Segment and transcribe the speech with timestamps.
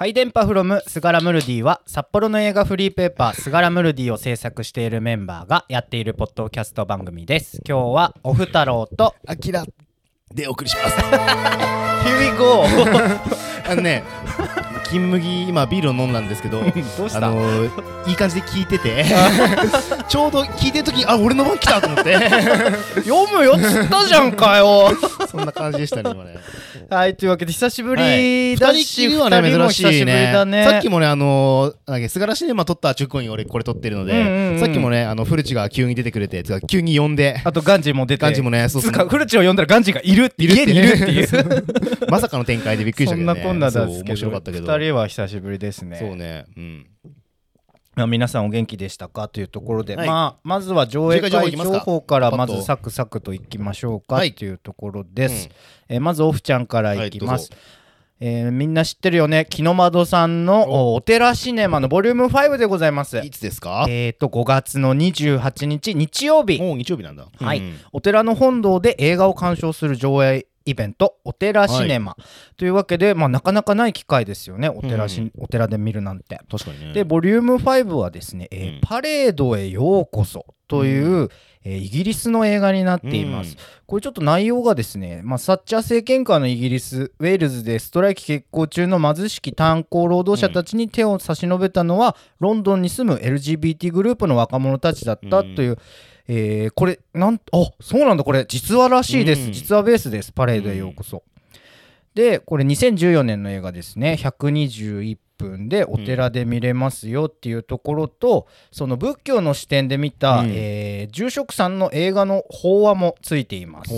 [0.00, 9.62] 回電波フロムスガラムルディは札幌の映画フリーペーパースガラムルディを制作しているメンバーがやっているポッドキャスト番組です今日はおふたろうとあきら
[10.34, 10.96] でお送りします。
[12.00, 12.64] Here we go
[13.68, 14.02] あのね、
[14.90, 16.60] 金麦今ビールを飲んだんですけど、
[17.14, 17.70] あのー
[18.08, 19.04] いい感じで聞いてて、
[20.08, 22.14] ちょうど聞いてる時あ俺の番来たと思って、
[23.04, 24.90] 読むよっつったじゃんかよ。
[25.30, 26.36] そんな感じでしたね今ね。
[26.88, 28.54] はいというわけで久しぶはい。
[28.54, 30.32] りだし、二人きりはね珍しいね。
[30.32, 30.64] だね。
[30.64, 34.60] さっきもねあのーなんだっけ菅原シネマ撮った直後に俺これ撮ってるので、うんうんうん。
[34.60, 37.40] さっきもねあの古地が急に出てくれて急に呼んで。
[37.44, 38.22] あとガンジーも出て。
[38.22, 38.92] ガンジーもねそうそう。
[38.92, 41.28] つかフルチを呼んだらガンジーがいるっているって家にいるっていう。
[42.10, 43.40] まさかの展開でびっくりしたけどね。
[43.40, 44.16] そんなこんなだ面すけど。
[44.16, 44.64] 白かったけど。
[44.64, 45.98] 二人は久しぶりですね。
[45.98, 46.46] そうね。
[46.56, 46.86] うん。
[47.96, 50.08] まあ皆さんお元気でしたかというところで、はい。
[50.08, 52.18] まあまずは上映会情報か？
[52.18, 54.32] らまずサクサクといきましょうかはい。
[54.34, 55.48] というところです、
[55.88, 55.94] うん。
[55.96, 57.60] えーまずオフちゃんからいきます、はい
[58.22, 59.46] えーみんな知ってるよね？
[59.48, 60.94] 木の窓さんのお。
[60.96, 63.18] お寺シネマのボリューム5でございます。
[63.18, 63.86] いつですか？
[63.88, 66.60] えっ、と5月の28日日曜日。
[66.60, 67.26] もう日曜日なんだ。
[67.38, 67.58] はい。
[67.60, 67.78] うん。
[67.92, 72.16] お寺の本堂で映画を鑑賞する上映イベントお寺シネマ、
[72.56, 74.68] というわけで、まあ、なかなかない機会ですよね。
[74.68, 75.32] お寺し、うん。
[75.38, 76.40] お寺で見るなんて。
[76.50, 76.92] 確かにね。
[76.92, 81.28] でボリューム5はですね、えーうんパレードへようこそという、
[81.64, 95.78] えーイギリスの映画になっています、これちょっと内容がですね、まあ、サッチャー政権下のイギリスウェールズでストライキ決行中の貧しき炭鉱労働者たちに手を差し伸べたのは、ロンドンに住む LGBT グループの若者たちだったという、
[96.32, 99.52] えーこれなんあそうなんだこれ実話らしいです、うん。
[99.52, 101.24] 実話ベースですパレードへようこそ、
[102.14, 104.16] でこれ2014年の映画ですね。
[104.20, 110.50] 121分でお寺で見れますよっていうところと、その仏教の視点で見た、うん。
[110.52, 113.92] えー住職さんの映画の法話もついています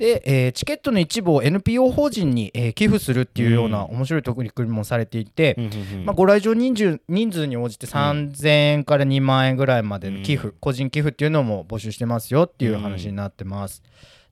[0.00, 3.96] で、えーチケットの一部を NPO 法人に、えー寄付するっていうようなうん。
[3.96, 6.04] 面白い取り組みもされていて、うんうんうん。
[6.06, 13.82] まあ、ご来場人数人数に応じて3000円から2万円ぐらいまでの寄付、うん個人寄付っていうのも募集してますよっていう話になってます。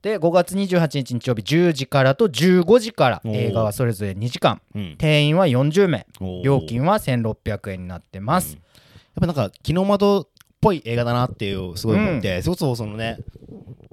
[0.01, 4.63] で5月28日日曜日10時からと15時から映画はそれぞれ2時間。
[4.75, 4.97] うん。
[4.97, 6.07] 定員は40名。
[6.43, 8.61] 料金は1600円になってます、やっ
[9.21, 10.29] ぱなんか木の窓っ
[10.61, 13.19] ぽい映画だなっていうすごい思って、それこそそのね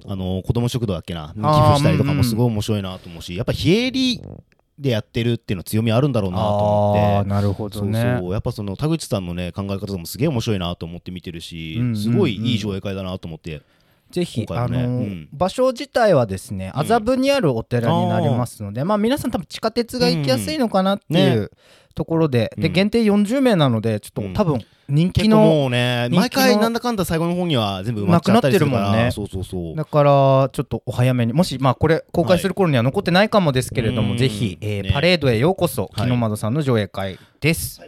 [0.08, 1.42] あの子供食堂だっけな寄付
[1.78, 4.22] したりとかうんうんもすごい面白いなと思うし、やっぱ非営利
[4.78, 7.28] でやってるっていうの強みあるんだろうなと思って。
[7.28, 8.32] なるほどそうねそう。
[8.32, 11.96] やっぱその田口さんのね考え方もすげえ面白いなと思って見てるし、うんうんうん。
[11.96, 13.62] すごいいい上映会だなと思って、
[14.10, 15.28] ぜひ、今あのうん。
[15.32, 16.80] 場所自体はですねうん。
[16.80, 21.48] 麻布にあるお寺になりますので、まあ皆さん多分地下鉄が行きやすいのかなっていう、ね
[21.96, 22.72] ところで、でうん。
[22.72, 24.34] 限定40名なのでちょっとうん。
[24.34, 28.82] 多分人気の、もうね毎回なんだかんだ最後の方には全部埋まっちゃったりするから。
[28.82, 29.10] なくなってるもんね。
[29.10, 29.74] そうそうそう。
[29.74, 34.92] だからちょっとお早めにもしまあこれ公開する頃には残ってないかもですけれども、はいぜひ、えーね。
[34.92, 36.06] パレードへようこそはい。
[36.06, 37.80] 木の窓さんの上映会です、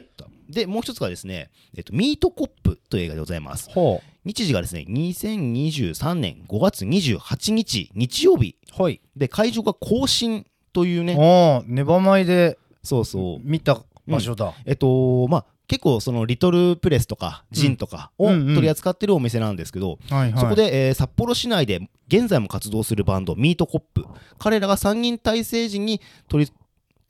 [0.49, 3.71] でもう一つがですね、えっと、ミートコップという映画でございます。
[3.71, 8.57] ほ日時がですね2023年5月28日日曜日。
[8.79, 9.01] うはい。
[9.17, 11.17] で会場が更新というね。
[11.19, 13.41] ああネバマイでそうそう。
[13.43, 18.55] 見た場所だ、えっとまあ結構そのリトルプレスとかジンとかをうんうん。
[18.55, 19.99] 取り扱ってるお店なんですけど、
[20.37, 24.07] そこで、えー札幌市内で現在も活動するバンドミートコップ。
[24.39, 26.53] 彼らが3人体制時に取り,、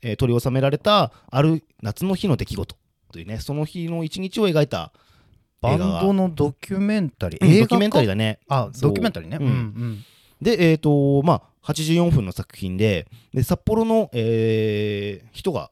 [0.01, 2.75] えー取り収められたある夏の日の出来事
[3.13, 4.91] というねその日の一日を描いた
[5.61, 6.01] バン映画が。
[6.01, 8.39] ドのドキュメンタリー、うん映画ドキュメンタリーだだね。
[8.49, 9.37] あドキュメンタリーね。
[9.39, 9.45] うん。
[9.45, 10.05] うん
[10.41, 15.71] でえっ、とまあ84分の作品でで札幌の、えー人が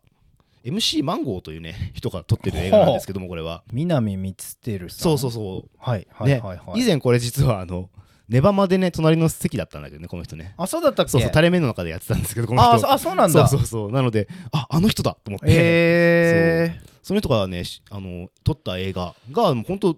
[0.63, 3.63] MC マンゴーというね人が撮ってる映画なんですけどもこれは。
[3.71, 4.99] 南光輝さん。
[4.99, 5.69] そうそうそう。
[5.77, 7.89] はいはいねはいはい、以前これ実はあの
[8.29, 10.53] ネバマでね隣の席だったんだけどねこの人ね。
[10.57, 11.11] あそうだったっけ？
[11.11, 12.73] そうそう垂れ目の中でやってたんですけどこの人。
[12.73, 13.47] あそあそうなんだ。
[13.47, 13.91] そうそうそう。
[13.91, 19.97] なのでああの人だと思って、えその人がねしあの撮った映画がもう本当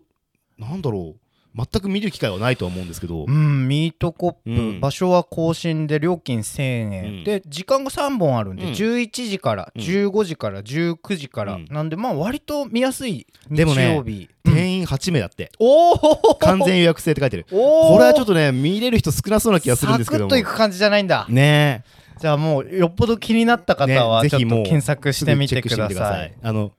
[0.60, 4.80] なんだろう全く見る機会はないとは思うんですけど、ー、うんミートコップ、うん。
[4.80, 6.62] 場所は更新で料金1000
[6.94, 7.24] 円、うん。
[7.24, 8.72] で時間が3本あるんで、うん。
[8.72, 9.82] 11時からうん。
[9.82, 11.66] 15時から19時から、うん。
[11.70, 14.54] なんでまあ割と見やすい日でもね曜日、うん。
[14.54, 15.52] 定員8名だって。
[15.60, 17.46] おお完全予約制って書いてる。
[17.52, 20.30] おこれはちょっととね見れる人少なそうな気がするんですけども。
[20.30, 21.26] サクッといく感じじゃないんだ。
[21.30, 21.84] ね。
[22.20, 26.34] じゃあもうよっぽど気になった方はねぜひもう検索えしてみてください。
[26.42, 26.72] あの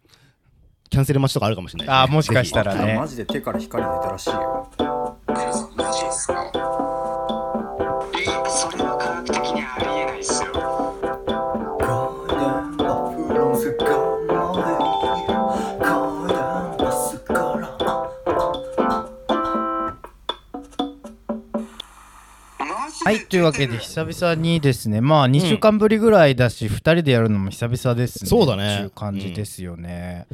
[0.91, 2.97] キャンセル待ちとかあるかもしれない、あーもしかしたらね。
[2.99, 4.69] マジで手から光出たらしいよ。
[4.77, 6.53] マジですか
[8.13, 10.51] えそれは科学的にありえないっすよ。
[22.59, 25.01] マジはいというわけで久々にですね。
[25.01, 28.29] まあ2週間ぶりぐらいだし、2人でやるのも久々ですね。
[28.29, 28.75] そうだね。
[28.75, 30.27] っていう感じですよね、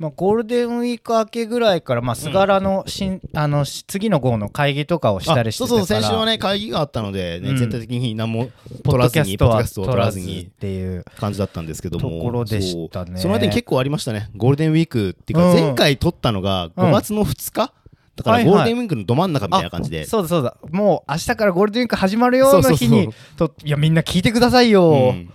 [0.00, 7.56] まあ、ゴールデンウィーク明けぐらいから、まあ、菅原の新、あのし次の号の会議とかをしたりしてそうそう先週はね会議があったので、ねうん。
[7.58, 8.48] 全体的に何も
[8.82, 11.04] ポッ取らずにドキャストはポッドキャストを取らずにずっていう。
[11.18, 12.18] 感じだったんですけども。
[12.18, 13.10] ところでしたね。
[13.12, 13.20] そう。
[13.20, 14.30] その間に結構ありましたね。
[14.36, 15.60] ゴールデンウィークっていうかうん。
[15.60, 17.74] 前回撮ったのが5月の2日、
[18.16, 18.52] だからはいはい。
[18.52, 20.42] ゴールデンウィークのど真ん中みたいな感じで、そうだそう。
[20.42, 23.48] だもう明日からゴールデンウィーク始まるような日にそう。
[23.50, 25.30] といやみんな聞いてくださいよ、うん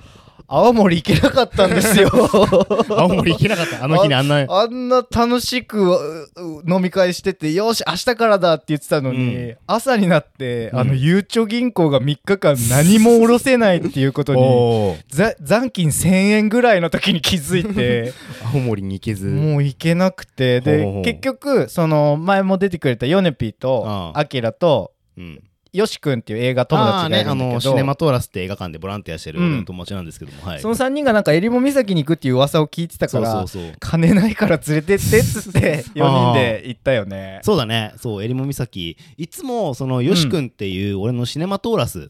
[0.48, 2.10] 青森行けなかったんですよ。
[2.90, 3.84] 青森行けなかった。
[3.84, 6.30] あの日にあんなあんな楽しく
[6.68, 9.58] 飲み会しててよし明日からだって言ってたのに、うん。
[9.68, 10.80] 朝になって、うん。
[10.80, 14.96] あのゆうちょ銀行が3日間何も下ろせないっていうことに
[15.42, 18.14] 残金1000円ぐらいの時に気づいて
[18.54, 19.28] 青森に行けず。
[19.28, 25.42] もう行けなくてで結局その前も出てくれたヨネピーとアキラとうん
[25.76, 30.60] ヨシ君っていう映画友達がいるんだけど、ねあのシネマトーラスって映画館でボランティアしてる友達なんですけども、はい。
[30.62, 33.46] その3人がなんか襟裳岬に行くっていう噂を聞いてたから
[33.80, 37.40] 金ないから連れてってっつって 4人で行ったよね。
[37.44, 37.94] そうだね。
[37.98, 38.98] そう襟裳岬。
[39.18, 42.04] いつもそのよし君っていう俺のシネマトーラスっ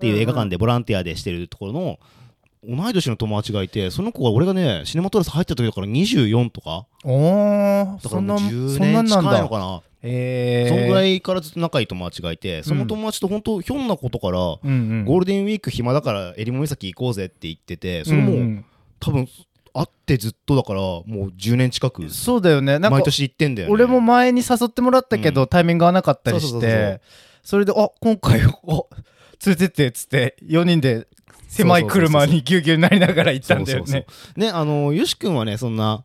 [0.00, 1.98] ていう映画館でボランティアでしてるところの
[2.64, 6.86] 同い年の友達がいてその子が俺がねシネマトーラス入った時だから24とか。
[7.04, 9.82] おーだからもうそんな10そんなん年近ないのかな。
[10.02, 18.64] えー、そんぐらいからずっと仲いい友達がいてその友達と本当ひょんなことからゴールデンウィーク暇だから襟裳岬行こうぜって言っててそれもうんうん。
[19.00, 19.28] 多分
[19.74, 22.78] 会ってずっとだからもう10年近くそうだよね。
[22.78, 23.74] 毎年行ってんだよね。
[23.74, 25.48] 俺も前に誘ってもらったけど、うん。
[25.48, 27.00] タイミング合わなかったりして
[27.42, 28.88] それであ今回お
[29.46, 31.06] 連れてってっつって4人で
[31.58, 34.06] 狭い車にぎゅうぎゅうになりながら行ったんだよね。
[34.36, 36.04] ねあのよし君はねそんな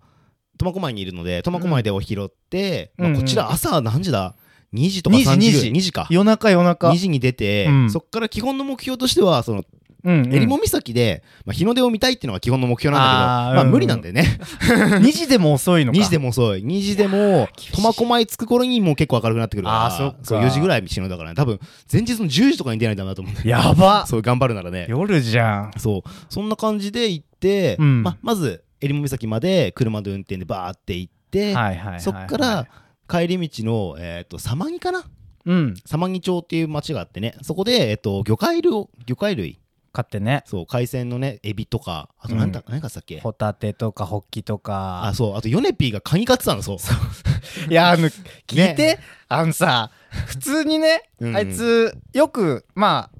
[0.57, 4.35] 苫小牧にいるので苫小牧でお拾って、うんまあこちら朝何時だ
[4.73, 6.07] ？2時とか2時3時2時2時か。
[6.09, 6.89] 夜中夜中。
[6.89, 7.91] 2時に出て、うん。
[7.91, 9.63] そっから基本の目標としてはその
[10.03, 10.33] うんうん。
[10.33, 14.37] 襟裳岬で、まあ、日の出を見たいっていうのが基本の目標なんだけどまあ無理なんだよね。
[14.99, 15.97] 2時でも遅いのか。
[15.97, 16.63] 2時でも遅い。
[16.63, 19.65] 2時でも苫小牧着く頃にもう結構明るくなってくる。
[19.65, 20.17] からあーそっか。
[20.23, 21.35] そう4時ぐらい死ぬだからね。
[21.35, 21.59] 多分
[21.91, 24.05] 前日の10時とかに出ないとダメだと思うんだよやば。
[24.05, 24.87] そう頑張るならね。
[24.89, 25.71] 夜じゃん。
[25.77, 26.09] そう。
[26.29, 28.03] そんな感じで行って、うん。
[28.03, 32.01] ままず襟裳岬まで車で運転でバーって行って、はいはい。
[32.01, 32.67] そっから
[33.07, 35.05] 帰り道の、えー、と様木かな？
[35.45, 35.73] うん。
[35.85, 37.35] 様木町っていう町があってね。
[37.41, 39.59] そこで、えー、と魚介類を魚介類
[39.93, 40.43] 買ってね。
[40.45, 43.19] そう海鮮のねエビとかあと何だ、何かさっけ？
[43.19, 45.05] ホタテとかホッキとか。
[45.05, 46.77] あそうあとヨネピーがカニ買ってたのそう。
[47.71, 48.09] いやあの
[48.47, 48.99] 聞いて、
[49.29, 49.91] あのさ
[50.25, 51.37] 普通にね、うん。
[51.37, 53.17] あいつよくまあ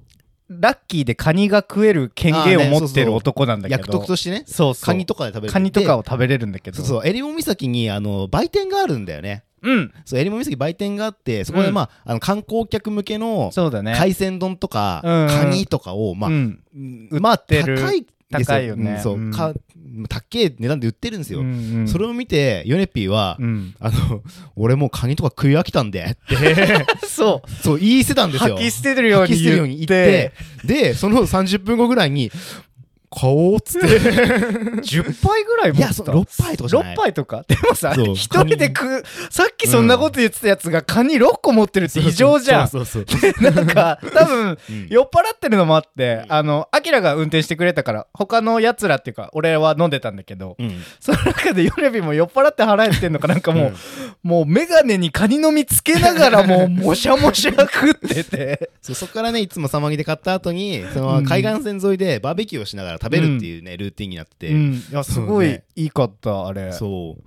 [0.50, 3.14] ラッキーでカニが食える権限を持ってるそうそう。
[3.14, 3.80] 男なんだけど。
[3.80, 4.86] 役得としてねそうそう。
[4.86, 5.52] カニとかで食べる。
[5.52, 6.76] カニとかをを食べれるんだけど。
[6.76, 7.06] そうそう。
[7.06, 9.92] 襟裳岬にあの売店があるんだよねうん。
[10.04, 11.74] そう襟裳岬売店があってそこで、うん。
[11.74, 13.94] まあ、あの観光客向けのそうだね。
[13.96, 15.28] 海鮮丼とか、うん。
[15.28, 16.60] カニとかを、まあうん。
[17.10, 18.92] まあ高いです高いよね。
[18.92, 19.32] うんそう、うん。
[19.32, 19.54] か
[20.08, 21.88] 高い値段で売ってるんですよ、うんうん。
[21.88, 23.74] それを見てヨネピーは、うん。
[23.80, 24.22] あの
[24.56, 26.86] 俺もうカニとか食い飽きたんでって。
[27.06, 27.50] そう。
[27.50, 28.56] そう言い捨てたんですよ。
[28.56, 30.32] 吐き捨てるように吐き捨てるように言って。
[30.64, 32.30] でその30分後ぐらいに
[33.14, 33.86] 買おうっつって。
[34.82, 35.78] 10杯ぐらい持った。
[35.78, 36.94] いやそう6杯とかじゃない。
[36.94, 37.44] 6杯とか。
[37.46, 42.68] でもさそう一人で食うさっきそんなこと言ってたやつがカニ6個持ってるって異常じゃん。
[42.68, 43.16] そうそうそ
[43.48, 44.86] うなんか 多分うん。
[44.88, 50.82] 酔っ払ってるのもあってあのアキラが運転してくれたから他のやつらっていうか俺は飲んでたんだけどうん。
[51.00, 53.74] その中でヨネビも酔っ払って腹減ってんのかなんかもう、うん。
[54.22, 58.70] もう眼鏡にカニの実つけながら もうもしゃもしゃ食ってて。
[58.82, 61.24] そうそこからねいつも様木で買った後にそのうん。
[61.24, 64.72] 海岸線沿いでバーベキューをしながら食べるっていうね、ルーティンになってて、うん。
[64.74, 66.72] いやすごいねいいかったあれ。
[66.72, 67.22] そう。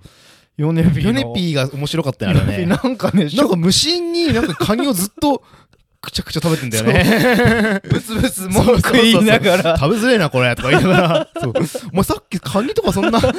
[0.56, 1.08] ヨネビの。
[1.08, 2.66] ヨネピーが面白かったよね。
[2.66, 5.42] なんかねなんか無心になんかカニをずっと
[6.00, 7.80] くちゃくちゃ食べてんだよね。
[7.88, 9.78] ブツブツ文句言いながら。
[9.78, 11.28] 食べづれえなこれとか言いながら。
[11.40, 11.52] そう。
[11.92, 13.32] お前さっきカニとかそんな とか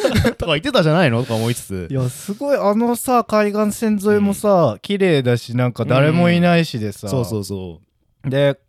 [0.47, 1.21] 言ってたじゃないの？
[1.23, 1.87] とか思いつつ。
[1.89, 7.79] いやすごいあのさ海岸線沿いもさ、綺麗だしなんか誰もいないしでさ、そうそうそ
[8.25, 8.29] う。
[8.29, 8.59] で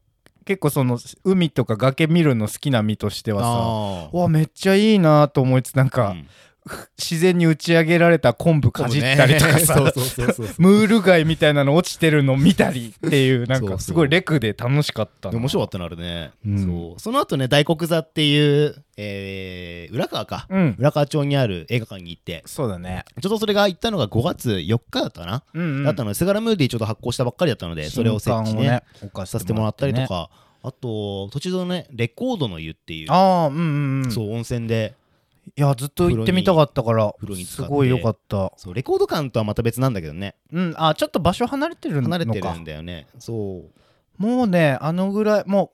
[0.44, 6.14] 結構その海とか崖見るの好きな身としてはさわめっちゃいいなと思いつつなんあか、
[6.98, 9.80] 自然に打ち上げられた昆布かじったりとかさ、
[10.58, 15.38] ムール貝みたいなの落ちてるの見たりっていうなんかすごいレクで楽しかったな。
[15.38, 16.66] 面白かったなあれね、うん。
[16.66, 17.00] そう。
[17.00, 20.76] その後ね大黒座っていう、えー、浦川か、うん。
[20.78, 22.42] 浦川町にある映画館に行って。
[22.46, 23.04] そうだね。
[23.20, 25.84] ちょっとそれが行ったのが5月4日だったかな、うんうん。
[25.84, 30.30] だったのでセガラムーディちょっと発行したばっかりだったのでそれを設置ね置かさせてもらったりとねか
[30.62, 33.10] あと途中のねレコードの湯っていう。
[33.10, 34.10] ああうんうんうん。
[34.12, 34.94] そう温泉で
[35.57, 38.52] いやずっと行ってみたかったから風呂にすごい良かった。
[38.57, 40.37] そうレコード館とはまた別なんだけどね。
[40.52, 40.75] うん。
[40.76, 43.07] あちょっと場所離れてるのか離れてるんだよね。
[43.19, 43.64] そ
[44.19, 44.23] う。
[44.23, 45.73] もうねあのぐらいも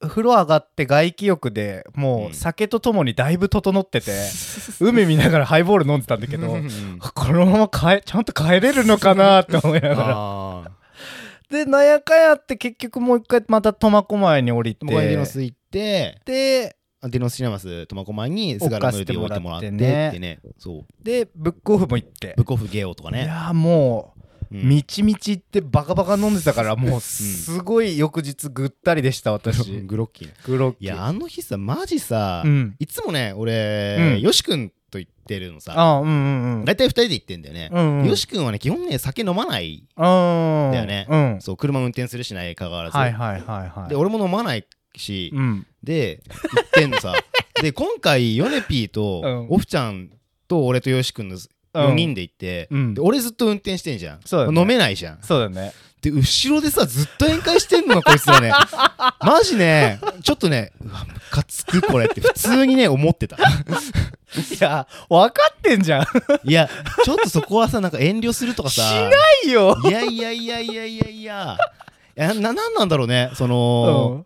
[0.00, 2.30] う風呂上がって外気浴でもうん。
[2.32, 4.12] う酒とともにだいぶ整ってて、
[4.80, 6.68] 海見ながらハイボール飲んでたんだけどうん
[6.98, 9.40] このまま帰ちゃんと帰れるのかな？
[9.40, 10.70] って思いながら。
[11.50, 14.84] でなんやかんやって結局もう一回また苫小牧に降りて。
[14.84, 16.20] もうディノス行って。
[16.24, 16.76] で
[17.08, 19.76] ディノスシネマス苫小牧に菅原の指を置いてもらってって
[20.18, 20.40] ね。
[20.58, 20.84] そう。
[21.02, 22.34] でブックオフも行って。
[22.36, 23.24] ブックオフゲオとかね。
[23.24, 24.14] いやーも
[24.50, 24.68] ううん。
[24.68, 29.80] みちみち行ってバカバカ飲んでたからもうすごい翌日ぐったりでした私。
[29.82, 30.34] グロッキーね。
[30.44, 30.84] グロッキー。
[30.84, 32.76] いやあの日さマジさうん。
[32.78, 34.20] いつもね俺うん。
[34.20, 35.74] よし君と言ってるのさ。
[35.76, 37.68] あうんうんうん大体2人で行ってんだよね。
[37.72, 41.06] うんうんよし君はね基本ね酒飲まないうんだよね。
[41.08, 41.40] うん。
[41.40, 42.96] そう車運転するしないかかわらず。
[42.96, 43.88] はいはいはいはい。
[43.88, 45.66] で俺も飲まないしうん。
[45.82, 46.20] で
[46.54, 47.14] 行ってんのさ。
[47.60, 49.46] で今回ヨネピーとうん。
[49.50, 50.10] オフちゃん
[50.48, 51.36] と俺とよし君の
[51.74, 52.94] 4人で行ってうん。
[52.94, 54.18] で俺ずっと運転してんじゃん。
[54.18, 54.60] ね。
[54.60, 55.18] 飲めないじゃん。
[55.22, 55.72] そうだね。
[56.00, 58.52] で後ろでさずっと宴会してんのこいつらね。
[59.24, 63.36] マジねちょっとねうわムカつくこれって普通にね思ってた。
[63.36, 63.40] い
[64.60, 66.04] や分かってんじゃん。
[66.44, 66.68] いや
[67.04, 68.82] ちょっとそこはさなんか遠慮するとかさ。
[68.82, 69.10] しな
[69.48, 69.76] いよ。
[69.84, 71.58] いやいやいやいやいやいや。
[72.16, 74.24] いやななんなんだろうねその、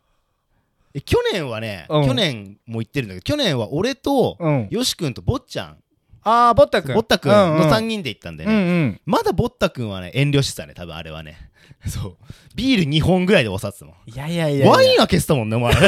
[0.99, 2.07] え去年はね、うん。
[2.07, 4.69] 去年も言ってるんだけど去年は俺と、うん。
[4.71, 5.76] よし君と坊ちゃん。
[6.25, 9.00] ああぼったくんの3人で行ったんだようんね、うん。
[9.07, 11.49] まだぼったくんはね遠慮してたね多分あれはね。
[11.87, 12.17] そう。
[12.55, 14.69] ビール2本ぐらいでおさってたもんいやいやいや。
[14.69, 15.73] ワインは消したもんねお前。
[15.78, 15.81] ワ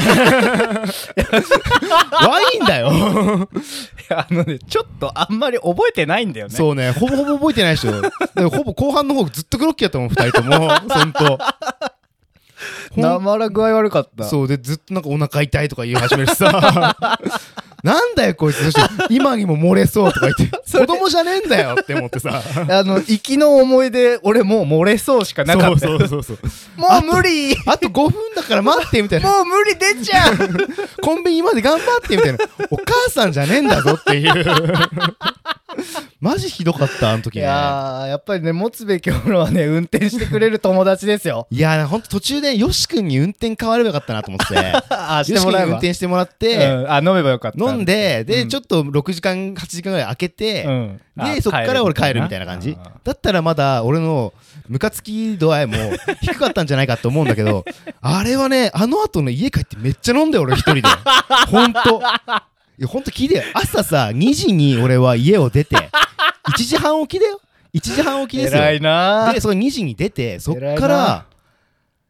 [2.55, 2.89] インだよ。
[4.11, 6.55] あのねちょっとあんまり覚えてないんだよね。
[6.55, 8.01] そうねほぼほぼ覚えてないでしょ。
[8.01, 10.69] だからほぼ後半の方ずっとグロッキーやったもん2人とも。
[10.69, 11.39] ほんと
[12.95, 14.25] ほんなまら具合悪かった。
[14.25, 16.97] そうでずっとなんかお腹痛いとか言い始めるしさ。
[17.83, 18.75] なんだよこいつそし
[19.09, 19.15] て？
[19.15, 20.59] 今にも漏れそうとか言って。
[20.79, 22.43] 子供じゃねえんだよって思ってさ。
[22.69, 25.89] あの行きの思い出俺もう漏れそうしかなかった。
[25.89, 26.81] よそうそうそうそう。
[26.81, 27.57] もう無理。
[27.67, 29.31] あと5分だから待ってみたいな。
[29.31, 30.37] もう無理出ちゃう。
[31.01, 32.39] コンビニまで頑張ってみたいな。
[32.71, 34.45] お母さんじゃねえんだぞっていう
[36.21, 41.47] マジひどかったあの時いねやーやっぱりね持つべきものはね運転してくれる友達ですよ。
[41.53, 44.57] いやほんと途中でよし君に運転変わればよかったなと思って
[44.91, 47.65] あよし君に運転してもらって、うん、あ飲めばよかった。
[47.65, 48.49] 飲んでで、うん。
[48.49, 51.01] ちょっと6時間8時間ぐらい空けて、うん。
[51.19, 52.77] あでそっから俺帰るみたいな感じ。
[52.83, 54.33] あだったらまだ俺の
[54.69, 55.77] ムカつき度合いも
[56.23, 57.65] 低かったんじゃないかと思うんだけど
[58.01, 60.83] あれはねあの後の家帰ってめっちゃ飲んだよ俺一人で。
[61.51, 62.01] ほんと
[62.81, 63.43] いやほんと聞いてよ。
[63.53, 65.77] 朝さ2時に俺は家を出て
[66.49, 67.39] 1時半起きだよ。
[67.75, 68.63] 1時半起きですよ。
[68.63, 69.31] 偉いな。
[69.35, 71.27] でその2時に出てそっから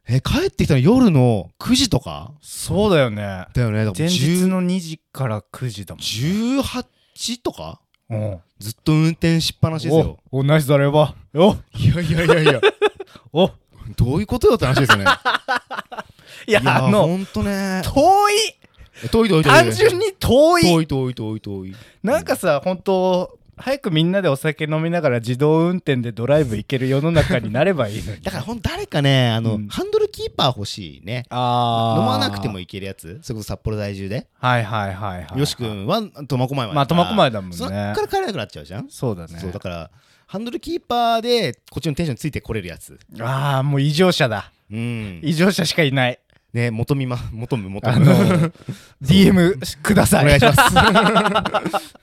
[0.07, 2.31] え帰ってきたの夜の9時とか？
[2.39, 3.47] そうだよね。
[3.53, 3.83] だよね。
[3.83, 7.81] だから前日10の2時から9時だも18とか？
[8.09, 8.39] んうん。
[8.59, 10.19] ずっと運転しっぱなしですよ。
[10.31, 11.57] おおナイスだればお。
[11.73, 12.61] いやいやいやいや。
[13.33, 13.51] お。
[13.97, 15.03] どういうことよって話ですよね。
[16.47, 17.81] いやあのほんとね。
[17.83, 18.60] 遠い
[19.09, 19.53] 遠い遠い遠い。
[19.53, 20.61] 単純に遠い。
[20.63, 21.75] 遠い遠い遠い遠い。
[22.03, 28.21] なんかさ本当早くみんなでお酒飲みながら自動運転でドライブ行ける世の中になればいいのに。
[28.23, 29.67] だからほんと誰かねあの、うん。
[29.67, 31.25] ハンドルキーパー欲しいね。
[31.29, 33.19] あ飲まなくてもいいいけるやつ。
[33.21, 34.27] それこそ札幌在住で。
[34.39, 36.73] はいはいはいはいよし君は苫小牧まで。
[36.73, 37.57] まあ苫小牧だもんね。
[37.57, 39.39] そっから帰れなくなっちゃうじゃん、そうだね。
[39.39, 39.91] そうだから
[40.25, 42.97] ハンドルキーパーでこっちのテンションついてこれるやつ。
[43.19, 44.51] ああもう異常者だ。
[44.71, 45.19] うん。
[45.21, 46.19] 異常者しかいない
[46.53, 47.95] ね求みま求む求む。
[47.95, 48.51] あの
[49.01, 50.25] DM ください。
[50.25, 51.95] お願いします。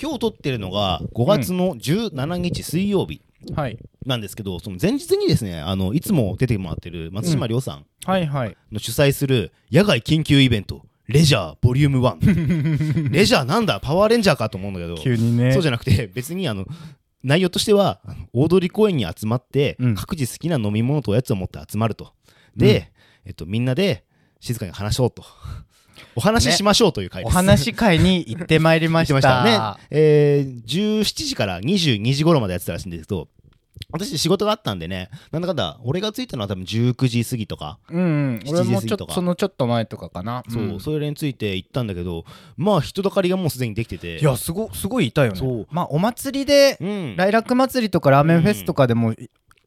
[0.00, 3.22] 今日撮ってるのが5月の17日水曜日
[3.54, 3.78] はい。
[4.04, 8.56] なんですけど、その前日にですねあのいつも出てもらってる松島亮さんはいはい。
[8.72, 13.78] の主催する野外緊急イベントレジャーボリューム1レジャーなんだ？
[13.80, 14.96] パワーレンジャーかと思うんだけど。
[14.96, 15.52] 急にね。
[15.52, 16.66] そうじゃなくて別にあの
[17.22, 18.00] 内容としては
[18.32, 19.94] 大通公園に集まって、うん。
[19.94, 22.12] 各自好きな飲み物とおやつを持って集まると。
[22.56, 22.90] で、
[23.24, 24.04] えっと、みんなで
[24.40, 25.24] 静かに話そうと。
[26.16, 29.42] お話ししましょうという会です、お話し会に行ってまいりまししてました。
[29.42, 33.28] た ね、えー、17時から22時頃までやってたらしいんですけど
[33.90, 38.40] 私仕事があったんでねなんだかんだ俺が着いたのは多分19時過ぎとか、うんうん。
[38.44, 40.42] 7俺もちょっとそのちょっと前とかかな。
[40.48, 40.80] そう、ん。
[40.80, 42.24] それについて行ったんだけど
[42.56, 44.18] まあ人だかりがもうすでにできてて。
[44.18, 45.38] いやすごすごいいたよね。
[45.38, 45.66] そう。
[45.70, 47.16] まあお祭りでうん。
[47.16, 49.14] ライラック祭りとかラーメンフェスとかでも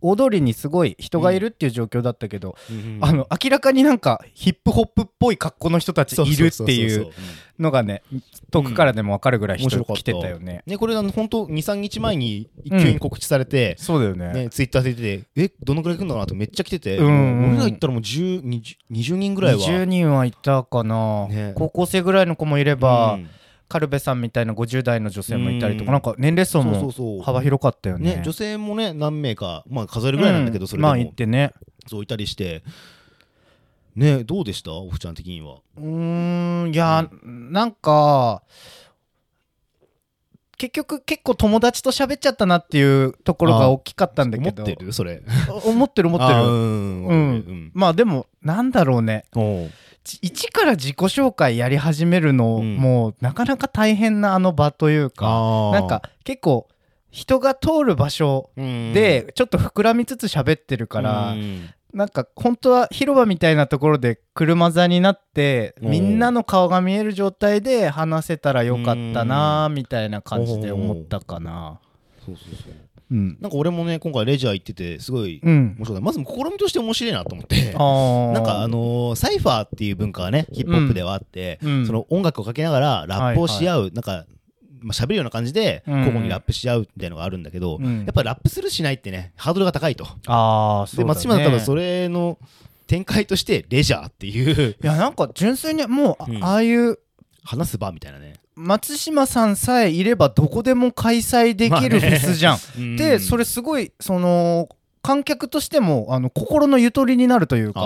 [0.02, 3.00] 大通りにすごい人がいるっていう状況だったけど、うん。
[3.02, 7.12] あの明らかになんかヒップホップっぽい格好の人たちいるっていそう
[7.60, 8.04] のがね
[8.52, 14.34] 遠くからでも分かるぐらい人来てたよね、ねこれあの本当23日前に急に告知されて、そうだよね。
[14.34, 17.50] ね、ツイッターで出ててえどのくらい来るのかなとめっちゃ来てて、うんうん。
[17.50, 19.60] 俺ら行ったらもう10 20, 20人ぐらいは。
[19.60, 21.54] 20人はいたかな、ね。
[21.56, 23.30] 高校生ぐらいの子もいれば、うん
[23.70, 25.94] カルベさんみたいな50代の女性もいたりとか、うん。
[25.94, 28.18] なんか年齢層も幅広かったよね。
[28.18, 30.68] ね女性もね何名かまあ数えるぐらいなんだけど、うん。
[30.68, 31.54] それでも、まあ行ってね。
[31.88, 32.64] そういたりして。
[33.96, 34.74] ねどうでした？
[34.74, 35.56] オフちゃん的には。
[35.76, 35.84] うー
[36.70, 38.44] んいや、なんか
[40.58, 44.64] 結局結構友達と喋っちゃったなっていうところが大きかったんだけど。
[44.64, 44.94] 思ってる？
[44.94, 45.24] それ。
[45.66, 46.42] 思ってる思ってる。
[46.42, 47.36] うんううん。
[47.36, 47.72] ん。
[47.74, 49.26] まあでもなんだろうね
[50.22, 52.78] 一から自己紹介やり始めるの、うん。
[52.78, 56.68] もうなかなか大変なあの場というかなんか結構
[57.12, 58.94] 人が通る場所うん。
[58.94, 61.70] でちょっと膨らみつつ喋ってるから、うん。
[61.94, 66.20] なんか本当は広場みたいなところで車座になってみん。
[66.20, 71.80] なの顔が見える状態で話せたらよかったなみたいな感じで思ったかな。
[72.26, 72.74] そうそうそう
[73.10, 73.38] うん。
[73.40, 75.76] なんか俺もね今回レジャー行っててすごいうん。
[75.78, 76.02] 面白かった。
[76.02, 77.56] まず試みとして面白いなと思って。
[77.66, 77.74] なん
[78.44, 81.86] かあのーサイファーっていう文化がねヒップホップではあって、うん。
[81.88, 84.26] その音楽をかけながらラップをし合う、なんか、
[84.80, 85.94] まあ、喋るような感じでうん。
[86.00, 88.00] 交互にラップし合うみたいなのがあるんだけど、うん。
[88.00, 90.08] やっぱラップするしないってねハードルが高いと。
[90.26, 92.38] あーそうだ、ね、で松島は多分それの
[92.88, 94.78] 展開としてレジャーっていう。
[94.82, 97.00] いやなんか純粋にもうああいう
[97.44, 98.34] 話す場みたいなね。
[98.58, 102.58] 松島さんさえいればどこでも開催できるフェスじゃん。
[102.98, 104.68] でそれれすごいその
[105.04, 107.82] 観客としてもあの心のゆとりになるというか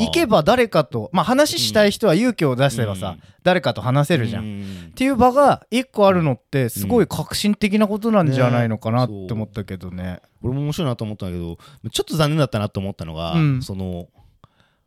[0.00, 4.60] 行けば誰かとまあ話したい人は勇気を出せばさ、誰かと話せるじゃん。
[4.60, 4.62] ん。
[4.62, 4.64] っ
[4.94, 10.20] ていう場が一個あるのってすごい革新的なことなんじゃないのかなって思ったけどね。
[10.42, 11.58] 俺も面白いなと思ったんだけど
[11.90, 13.62] ちょっと残念だったなと思ったのが、うん。
[13.62, 14.08] その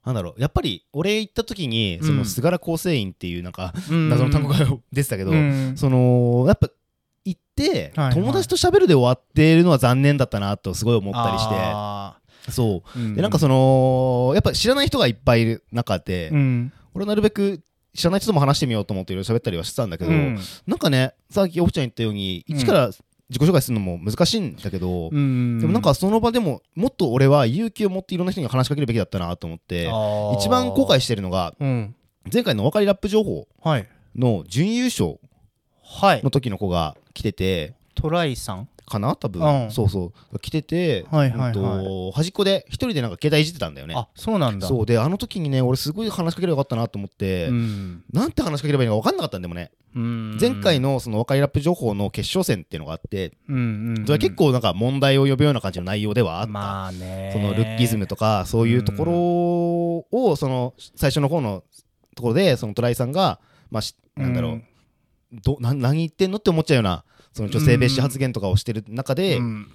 [0.07, 2.17] なんだろうやっぱり俺行った時にそうん。
[2.19, 4.09] の菅原構成員っていうなんかうん。
[4.09, 4.55] 謎の単語が
[4.91, 5.73] 出てたけど、うん。
[5.75, 6.69] そのやっぱ
[7.25, 11.55] 行って、友達と喋るで終わってるのは残念だったなとすごい思ったりして。
[11.57, 12.17] あ
[12.49, 12.97] そう。
[12.97, 16.73] ーでなんかそのやっぱ知らない人がいっぱいいる中で、うん。
[16.93, 17.61] 俺はなるべく
[17.93, 20.39] 知らない人とも話してみようと思っていろいろ喋ったりはしてたんだけど、うん。
[20.67, 22.55] なんかねさっきおふちゃん言ったようにうん。
[22.55, 22.91] 一から
[23.29, 25.59] 自己紹介するのも難しいんだけど、うん。
[25.59, 29.83] でもなんかその場でももっと俺は勇気を持っていろんな人に話しかけるべきだったなと思って
[30.37, 31.95] 一番後悔してるのがうん。
[32.31, 33.47] 前回のお別れラップ情報。
[33.61, 33.87] はい。
[34.15, 35.19] の準優勝
[35.83, 36.23] はい。
[36.23, 38.69] の時の子が来ててトライさん？
[38.85, 39.17] かな？
[39.17, 39.71] 多分、うん。
[39.71, 40.39] そうそう。
[40.39, 42.11] 来てて、はいはいはい。
[42.13, 43.95] 端っこで一人でなんか携帯いじってたんだよね。
[43.97, 44.67] あそうなんだ。
[44.67, 44.85] そう。
[44.85, 48.03] であの時にね俺すごい話しかければよかったなと思って、ん。
[48.13, 49.86] なんて話しかければいいのか分かんなかったんでもね、うん
[50.39, 57.31] 前回のそのお別れラップ情報の決勝戦っていうのがあって、それは結構なんか問題を呼ぶような感じの内容ではあった、まあね。
[57.33, 59.13] そのルッキズムとかそういうところ
[60.19, 61.63] をその最初の方の
[62.15, 63.39] ところでそのトライさんが、
[63.71, 64.61] まあし、なんだろう、
[65.43, 69.71] どな何言ってんのって思っちゃうようなその女性蔑視発言とかをしてる中で、うん。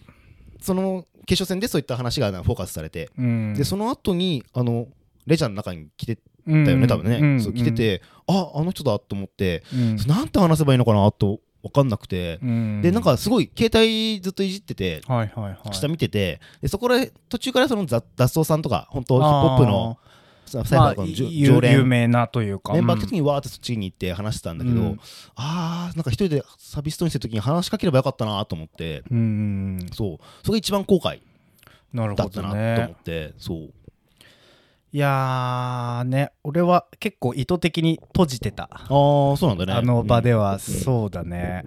[0.60, 3.54] その決勝戦でそういった話がフォーカスされて、うん。
[3.54, 4.86] でその後にあの
[5.26, 7.40] レジャーの中に来てうんたよね、多分ね、うん。
[7.40, 9.96] そう来てて、ああの人だと思って、うん。
[10.06, 12.82] なんて話せばいいのかなと分かんなくて、うん。
[12.82, 15.74] でなんかすごい携帯ずっといじってて、はいはいはい。
[15.74, 19.98] 下見ててでそこら途中からその雑雑草さんとか本当ヒップホップの
[20.70, 21.88] まあ有有常連。
[21.88, 22.74] 名なというか。
[22.74, 25.00] メンバーの時にわーってそっちに行って話してたんだけど、うん。
[25.36, 29.02] あーなんか一人でサービストにしてる時に話しかければよかったなと思って。
[29.10, 29.20] うんう
[29.84, 30.18] んそう。
[30.44, 31.20] それが一番後悔
[31.94, 33.70] だったなと思ねって、そう
[34.94, 38.64] いやーね俺は結構意図的に閉じてた。
[38.70, 39.72] ああそうなんだね。
[39.72, 40.58] あの場では。
[40.58, 41.64] そうだね。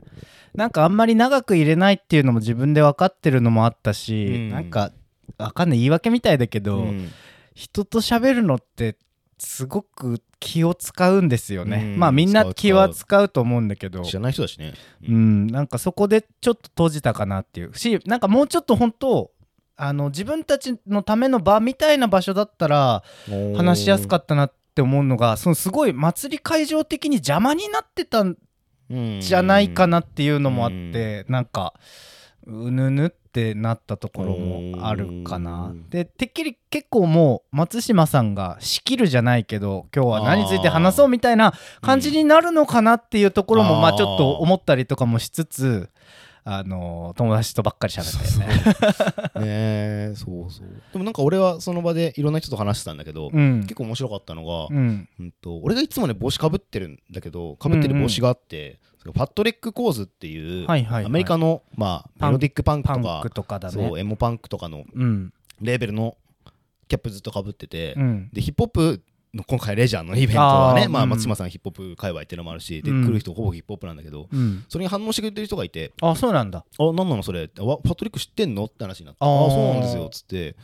[0.54, 4.50] なんかあんまり長く入れないっていうのも自分で分かってるのもあったし、うん。
[4.52, 4.92] なんか
[5.38, 7.10] わかんない言い訳みたいだけうど、ん。
[7.56, 8.96] 人と喋るのって
[9.40, 12.00] すごく気を使うんですよね、うん。
[12.00, 14.04] まあみんな気は使うと思うんだけど。
[14.04, 14.76] 知らない人だしね、
[15.08, 15.48] うん。
[15.48, 17.76] なんかそこでちょっと閉じたかなっていう。
[17.76, 19.32] しなんかもうちょっと本当
[19.78, 23.04] あの自分たちのための場みたいな場所だったら
[23.56, 28.42] 話しやすかっったなって思うのがそのすごい祭り会場的に邪魔になってたんた
[29.22, 31.74] じゃないかなっていうのもあって、なんか
[32.46, 35.68] うぬぬってなったところもあるかな。
[35.68, 45.90] うんでてっきり結構もう松島さんが仕切るじゃないけど今日は何について話そうみたいな感じになるのかなっていうところもうんまあちょっと思ったりとかもしつつ
[46.48, 49.42] あの友達とばっかり喋ってね。
[49.42, 50.68] ねえそうそう。
[50.94, 53.62] でもなんか俺はその場でいろんな人と話してたんだけど、うん。
[53.62, 55.10] 結構面白かったのが、うん。
[55.20, 61.06] うんと俺がいつもね帽子かぶってるんだけどかぶってる帽子があって、それが Fat Wreck Chords っていう、はいはいはい。
[61.06, 63.74] アメリカの、まあ、メロディックパンクとかクとかだね。
[63.74, 65.34] そうエモパンクとかのうん。
[65.62, 66.16] レーベルの
[66.88, 68.30] キャップずっとかぶってて、うん。
[68.32, 73.06] でヒップホップの今回レジャーのイベントはねまあ、松島さんヒップホップ界隈っていうのもあるしで、うん。
[73.06, 74.66] 来る人ほぼヒップホップなんだけどうん。
[74.70, 80.56] それに反応してくれてる人がいてあそうなんだ「あ何なのそれ」パットリック知ってんの?」って話になって「ああそうなんですよ」っつって。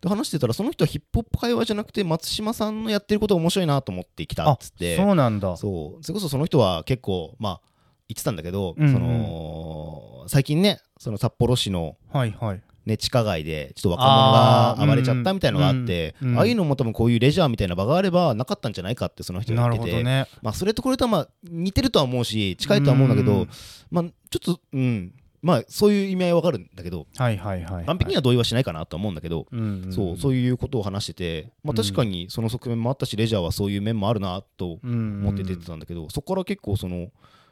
[0.00, 4.96] で話してたらその人はヒップホップ界隈じゃなくて松島さんのやってることが面白いなと思ってきたっあつって。
[4.96, 5.56] そうなんだ。
[5.56, 6.04] そう。
[6.04, 7.60] それこそその人は結構まあ
[8.08, 16.38] 言ってたんだけど、その最近ねその札幌市のはいはいね、地下街でちょっと若者が暴れちゃったみたいのがあってうんうんうん。
[16.40, 20.26] ああいうのも多分こういうレジャーみたいな場があればなかったんじゃないかってその人がなる言ってて、ね。
[20.42, 23.48] まあ、それとこれとはまあ似てるとは思うし近いとは思うんだけど、うん
[23.90, 25.12] まあ、ちょっとうん。
[25.40, 27.86] まあそういう意味合いはわかるんだけどはいはいはいはい。
[27.86, 29.92] 完璧には同意はしないかなとは思うんだけど、うんん。
[29.92, 37.08] そうそういうことを話してて、まあ、確かにその側面もあったしレジャーはそういう面もあるなとうん思って出てたんだけど、そこから結構その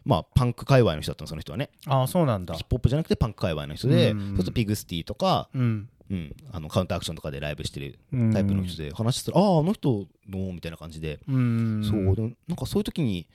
[0.06, 1.68] まあパンク界隈の人だったのその人はね。
[1.86, 2.54] ああそうなんだ。
[2.54, 4.18] ヒップホップじゃなくてパンク界隈の人で、うん。
[4.18, 5.88] そうするとピグスティとか、うん。
[6.08, 11.84] うん、あのカウンターアクションとかでライブしてるうんタイプの人で話してたら、あああの人のみたいな感じで、うん。
[11.84, 12.34] そう。
[12.46, 13.26] なんかそういう時に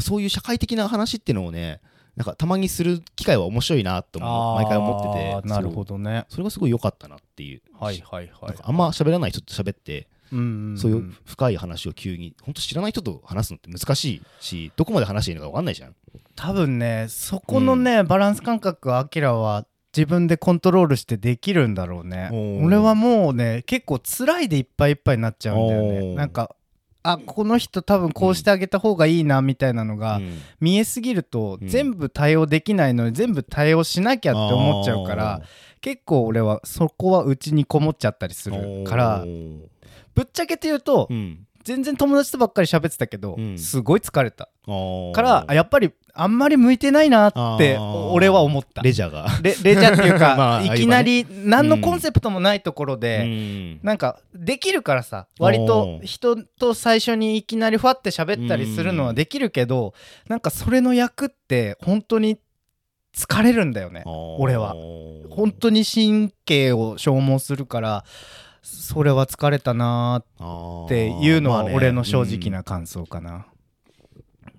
[0.00, 1.80] そういう社会的な話っていうのをね
[2.16, 5.48] なんかたまにする機会は面白いなと思毎回思ってて。
[5.48, 6.26] なるほどどね。
[6.28, 10.36] それがすごい良かったなっていう、はいはいはないあんま喋らない人と喋って、うんんそ
[10.88, 15.94] ういう深い話を急に本当知らない人と話すのって難しいしどこまで話していいのか分かんないじゃん。
[16.34, 22.28] 多分ねそこのね、バランス感覚はアキラは自分でコントロールしてできるんだろうね。
[22.62, 26.14] 俺はもうね結構辛いでいっぱいいっぱいになっちゃうんだよおねー。
[26.14, 26.54] なんか
[27.02, 30.38] あこの人多分こうしてあげた方がいいなみたいなのがうん。
[30.60, 31.68] 見えすぎるとうん。
[31.68, 35.40] 全部対応できないのに全部対応しなきゃって思っちゃうから
[35.80, 39.24] 結構俺はそこはうちにこもっちゃったりするから
[40.16, 41.46] ぶっちゃけて言うとうん。
[41.62, 43.58] 全然友達とばっかり喋ってたけどうん。
[43.58, 44.48] すごい疲れた。
[45.14, 48.82] からあやっぱりあんまり向いてないなって俺は思った。
[48.82, 49.26] レジャーが。
[49.42, 53.80] レレジャーっていうか、 まあいきなり何のコンセプトもないところうで、ん。
[53.82, 59.92] なんかできるからさ割と人と最初にいきなりファって喋ったりするのはできるけど、
[60.28, 62.38] なんかそれの役って本当に
[63.16, 64.04] 疲れるんだよね
[64.38, 64.74] 俺は。
[65.30, 68.04] 本当に神経を消耗するから
[68.66, 73.46] それは疲れたなーっていうのは俺の正直な感想かな。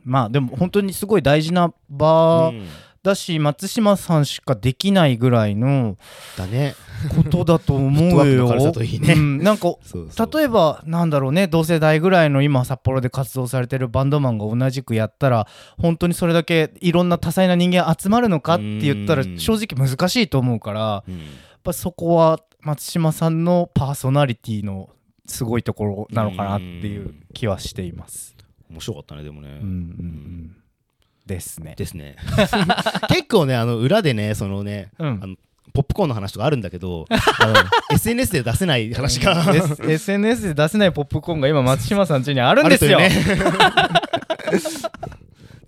[0.06, 2.68] まあでも本当にすごい大事な場うん。
[3.04, 5.98] だし松島さんしかできないぐらいの
[6.38, 6.76] だね。
[7.16, 8.48] ことだと思うよ。
[8.48, 9.76] うん、なんか
[10.34, 19.40] 例えばなんだろうね同世代ぐらいの今札幌で活動されてるバンドマンが同じくやったら本当にそれだけいろんな多彩な人間集まるのかって言ったらうん。
[19.40, 21.22] 正直難しいと思うからやっうん
[21.68, 24.90] ぱそこは松島さんのパーソナリティの
[25.26, 28.36] すごいところなのかなっていう気はしています。
[28.70, 30.56] 面白かったねでもね、うんうんうん、
[31.26, 31.76] ですね。
[31.78, 32.16] ですね。
[33.10, 35.20] 結構ねあの裏でねそのねうん。
[35.22, 35.36] あの
[35.74, 37.54] ポップコーンの話とかあるんだけど あの
[37.92, 42.98] SNS で出せない話が、S- SNS で出せないポップコーンが今松島さん家にあるんですよ。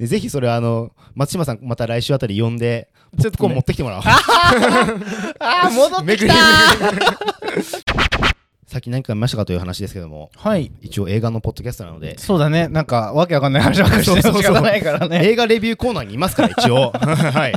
[0.08, 4.04] ぜひそれあの松島さんまた来週あたり呼んでポップコーン持ってきてもらおう、
[5.40, 6.34] ああ戻ってきた
[8.70, 10.30] さっき何か見ましたかという話ですけども。
[10.36, 10.72] はい。
[10.82, 12.20] 一応映画のポッドキャストなので。
[12.20, 12.68] そうだね。
[12.68, 15.28] なんかわけわかんない話ばっかりして仕方ないからね。
[15.28, 16.92] 映画レビューコーナーにいますから一応。
[16.94, 17.54] はい。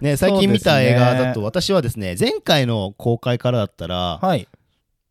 [0.00, 4.48] ね最近見た映画だと私はですね前回の公開からだったらはい。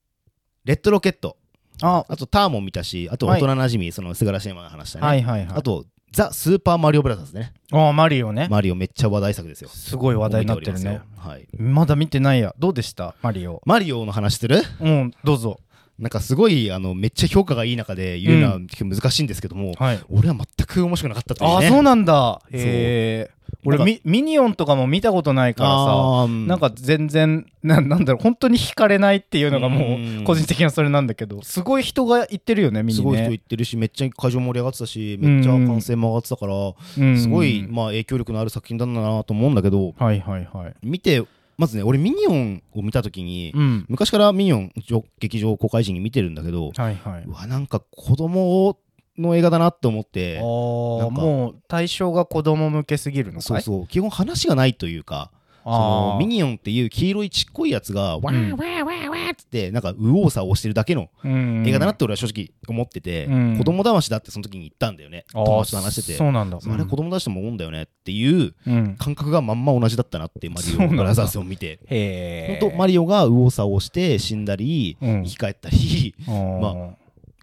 [0.65, 1.37] 「レッドロケット」
[1.83, 2.03] あ。
[2.09, 5.55] あとターモン見たしあとはい大人なじみその菅原シェーマ話したね、はいはいはい。
[5.55, 5.85] あと
[6.17, 8.47] ザ・スーパーマリオブラザーズねあマリオね。
[8.49, 12.55] マリオめっちゃ話題作ですよすごい話題になってるねはいまだ見てないや。
[12.57, 13.13] どうでした？
[13.21, 13.61] マリオ。
[13.67, 14.63] マリオの話する？
[14.81, 15.59] うんどうぞ。
[15.99, 19.99] なんかすごいあのめっちゃ評価がいい中で言うのは結構難しいんですけども、はい。
[20.09, 22.41] 俺は全く面白くなかったというあねそうなんだ。
[22.51, 23.36] へえ。
[23.67, 26.27] 俺ミミニオンとかも見たことないからさ。
[26.27, 32.95] なんか全然 ななんだろう本当に惹かれないっていうのがもう個人的にはそれなんだけどすごい人が行ってるよね見にね。
[32.95, 37.17] すごい人言ってるしめっちゃ会場盛り上がってたしめっちゃ歓声も上がってたからうん。
[37.17, 40.73] すごいまあ影響力のある作品だなと思うんだけどはいはいはい。
[40.83, 41.23] 見て
[41.57, 43.85] まずね俺ミニオンを見た時にうん。
[43.89, 44.71] 昔からミニオン
[45.19, 47.23] 劇場公開時に見てるんだけどはいはい。
[47.25, 48.77] うわなんか子供
[49.17, 53.61] の映画だなって思ってもう対象が子供向けすぎるのかい？
[53.61, 55.31] そうそう基本話がないというか
[55.63, 61.67] そのミニオンっていう黄色いちっこいやつがわーわーわーわーっつってなんか右往左往してるだけのうん。
[61.67, 63.57] 映画だなって俺は正直思ってて、うん。
[63.57, 65.25] 子供騙しだってその時に言ったんだよね。
[65.33, 66.17] 友達と話してて。
[66.17, 66.57] そうなんだ。
[66.65, 68.95] あれ子供だしても思うんだよねっていううん。
[68.97, 71.79] 感覚がまんま同じだったなってマリオブラザーズを見て。
[71.87, 75.23] へえマリオが右往左往して死んだりうん。
[75.25, 76.95] 生き返ったり まま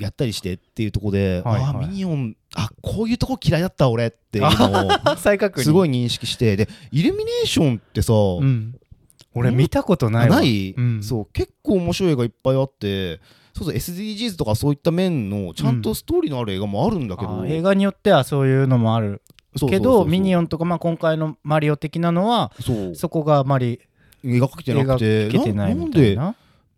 [0.04, 1.62] やったりしてっていうところで、はいはい。
[1.64, 4.90] ああミニオンあこういうとこ嫌いだった俺っていうのを
[5.56, 8.76] すごい認識してでイルミネーションってさ、うん。
[9.34, 10.36] 俺見たことないわ。
[10.36, 11.02] ない、うん。
[11.02, 13.20] そう結構面白い映画いっぱいあって
[13.52, 19.22] そうそう SDGs とかそういった面のちゃんとストーリーのある映画もあるんだけど、あー映画によってはそういうのもある。
[19.68, 22.52] けどミニオンとかまあ今回のマリオ的なのは
[22.94, 23.80] そこがあまり
[24.24, 25.28] 描かれてなくて。
[25.28, 26.34] 描けてないなんでみたいな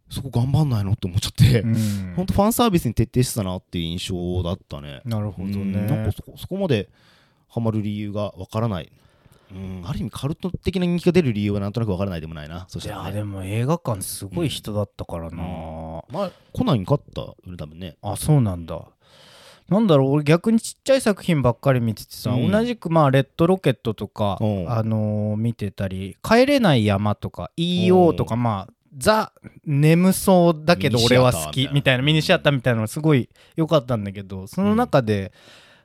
[0.09, 2.15] そこ頑張んないのって思っちゃって、うん。
[2.17, 5.01] ほんとファンサービスに徹底してたなっていう印象だったね。
[5.05, 6.89] なるほどうんなんねかそこそこまで
[7.49, 8.93] ハマる理由がわからない。
[9.51, 9.83] うん。
[9.85, 12.67] ある意味カルト的な人気が出る理由はなんとなくわからないでもないな。
[12.69, 15.37] そしいたら、ね、やでも映画館すごい人だったからな、
[16.09, 17.97] まあコナンに勝ったよね多分ね。
[18.03, 18.81] あそうなんだ。
[19.69, 22.51] なんだろう俺逆にちっちゃい作品ばっかり見ててさ、うん。
[22.51, 24.71] 同じくまあレッドロケットとか、うん。
[24.71, 29.33] あのー見てたり帰れない山とか EO とかまあザ
[29.65, 35.33] 眠そうだけど俺は好きみたいなミニシアターみたいなのがすごい良かったんだけどその中で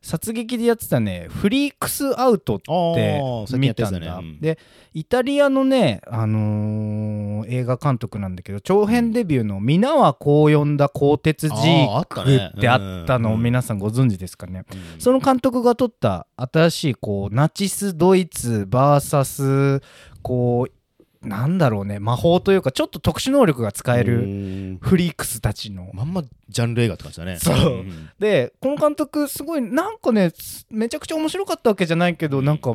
[0.01, 3.21] 殺撃でやってたねフリークスアウトって
[3.55, 4.39] 見たんだ、たねうん。
[4.39, 4.57] で
[4.93, 12.21] イタリアのね、あのー映画監督なんだけど長編デビューの「皆はこう呼んだ鋼鉄ジあーク」
[12.57, 13.43] ってあったのをうん。
[13.43, 14.99] 皆さんご存知ですかね、うん。
[14.99, 19.81] その監督が撮った新しいこうナチスドイツ VS
[20.21, 20.80] こう
[21.21, 21.99] なんだろうね。
[21.99, 24.77] 魔法というかちょっと特殊能力が使えうるん。
[24.81, 25.91] フリークスたちの。
[25.93, 27.37] まんまジャンル映画って感じだね。
[27.37, 27.55] そう。
[27.83, 32.45] んでこの監督すごいなんかねすめちゃくちゃ面白かったわけじゃないけど、うん。
[32.45, 32.73] なんか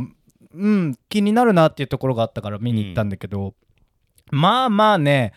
[0.55, 3.55] うん気になるなっていうところがあったから見に行ったんだけど、
[4.31, 5.33] まあまあね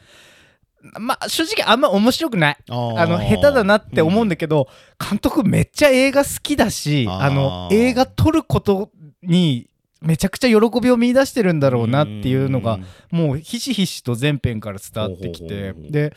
[1.00, 2.58] まあ正直あんま面白くない。
[2.70, 4.68] あの下手だなって思うんだけど、
[5.00, 8.92] 監督めっちゃ映画好きだしあの映画撮ること
[9.22, 9.69] に
[10.02, 12.80] めちゃくちゃ喜びを見出してるんだろうなっていうのが
[13.12, 16.16] もうひしひしと前編から伝わってきてで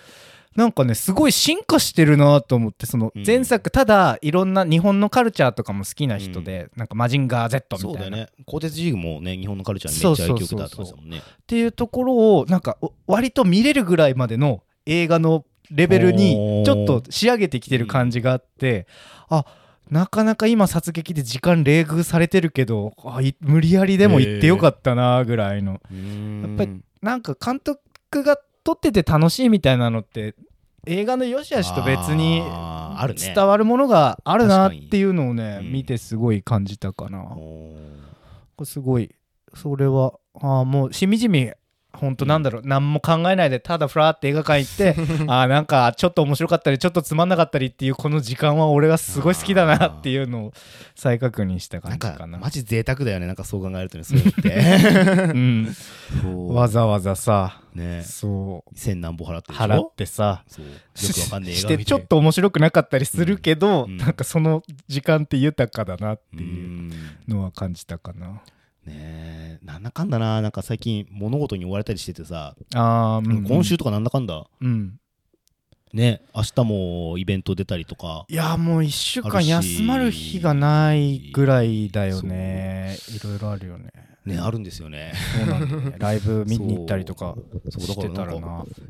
[0.57, 3.25] なんかねすごい進化してるなと思ってそのうん。
[3.27, 8.29] 前作ただいろんな日本のカルチャーとかも好きな人で、なんかマジンガー Z みたいな、ね。
[8.47, 18.87] 鋼鉄ジーグもね日本のカルチャーにめっちゃ影響受けたってもんねっていうところをなんかお割と見れるぐらいまでの映画のレベルにちょっと仕上げてきてる感じがあって、
[19.29, 19.47] あ
[19.93, 30.35] なかなか今殺撃で時間冷遇されてるけどあい無理やりでも行ってよかったなぐらいの、やっぱりなんか監督が撮ってて楽しいみたいなのって
[30.87, 32.43] 映画の良し悪しと別に
[33.17, 35.67] 伝わるものがあるなっていうのをね、確かに。
[35.67, 35.73] うん。
[35.75, 37.25] 見てすごい感じたかな。
[37.25, 37.77] おー。
[38.57, 39.15] これすごい
[39.55, 41.53] それはあーもうしみじみ
[41.95, 44.95] ほんとなんだろう、何も考えないでただフラーって映画館行って
[45.29, 50.53] あーなんかちょっと面白かったりちょっとつまんなかったりっていうこの時間は俺はすごい好きだなっていうのを
[50.95, 52.39] 再確認したなんか感じかな。
[52.39, 55.33] マジ贅沢だよねなんかそう考えるとねそういうのって。
[56.25, 58.03] うん、わざわざさね。
[58.03, 58.79] そう。
[58.79, 60.65] 千何歩払って払ってさそう。
[60.67, 60.73] よ
[61.15, 61.85] くわかんねえ映して。
[61.85, 63.97] ちょっと面白くなかったりするけど、うん。
[63.97, 66.93] なんかその時間って豊かだなっうていうん
[67.29, 68.43] のは感じたかな。
[68.87, 70.43] ねえなんだかんだな。
[70.43, 74.47] なんか最近物事に追われたりしててさ、あーうん今週とかなんだかんだ。
[74.61, 74.99] うん。
[75.93, 78.25] ね明日もイベント出たりとか。
[78.29, 82.97] いやもう1週間休まる日がないぐらいだよね。
[83.15, 83.91] いろいろあるよね。
[84.25, 85.13] ねあるんですよね。
[85.37, 85.97] そうなんだよね。
[86.01, 87.37] ライブ見に行ったりとか
[87.69, 88.41] してたららい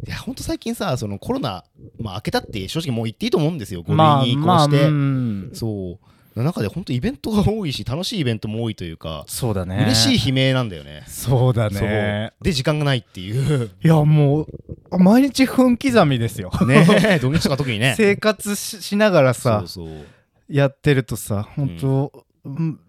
[0.06, 1.64] やほんと最近さそのコロナ
[1.98, 3.82] まあ明けたって正直もう言っていいと思うんですよ。
[3.82, 5.50] 5類まあに移まあ行して、うん。
[5.54, 9.82] そう中で本当イベントが多いし楽しいイベントも多いというか、そうだね。
[9.84, 11.04] 嬉しい悲鳴なんだよね。
[11.06, 12.32] そうだね。
[12.40, 13.70] で時間がないっていう。
[13.84, 16.50] いやもう毎日分刻みですよ。
[16.66, 17.94] ね土日とか特にね。
[17.98, 19.64] 生活ししながらさ
[20.48, 22.80] やってるとさ本当、うん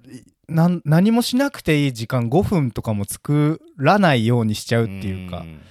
[0.50, 5.40] なん何もしなくていい時間5分とかも作らないようにしちゃうっていうか。
[5.40, 5.62] ん。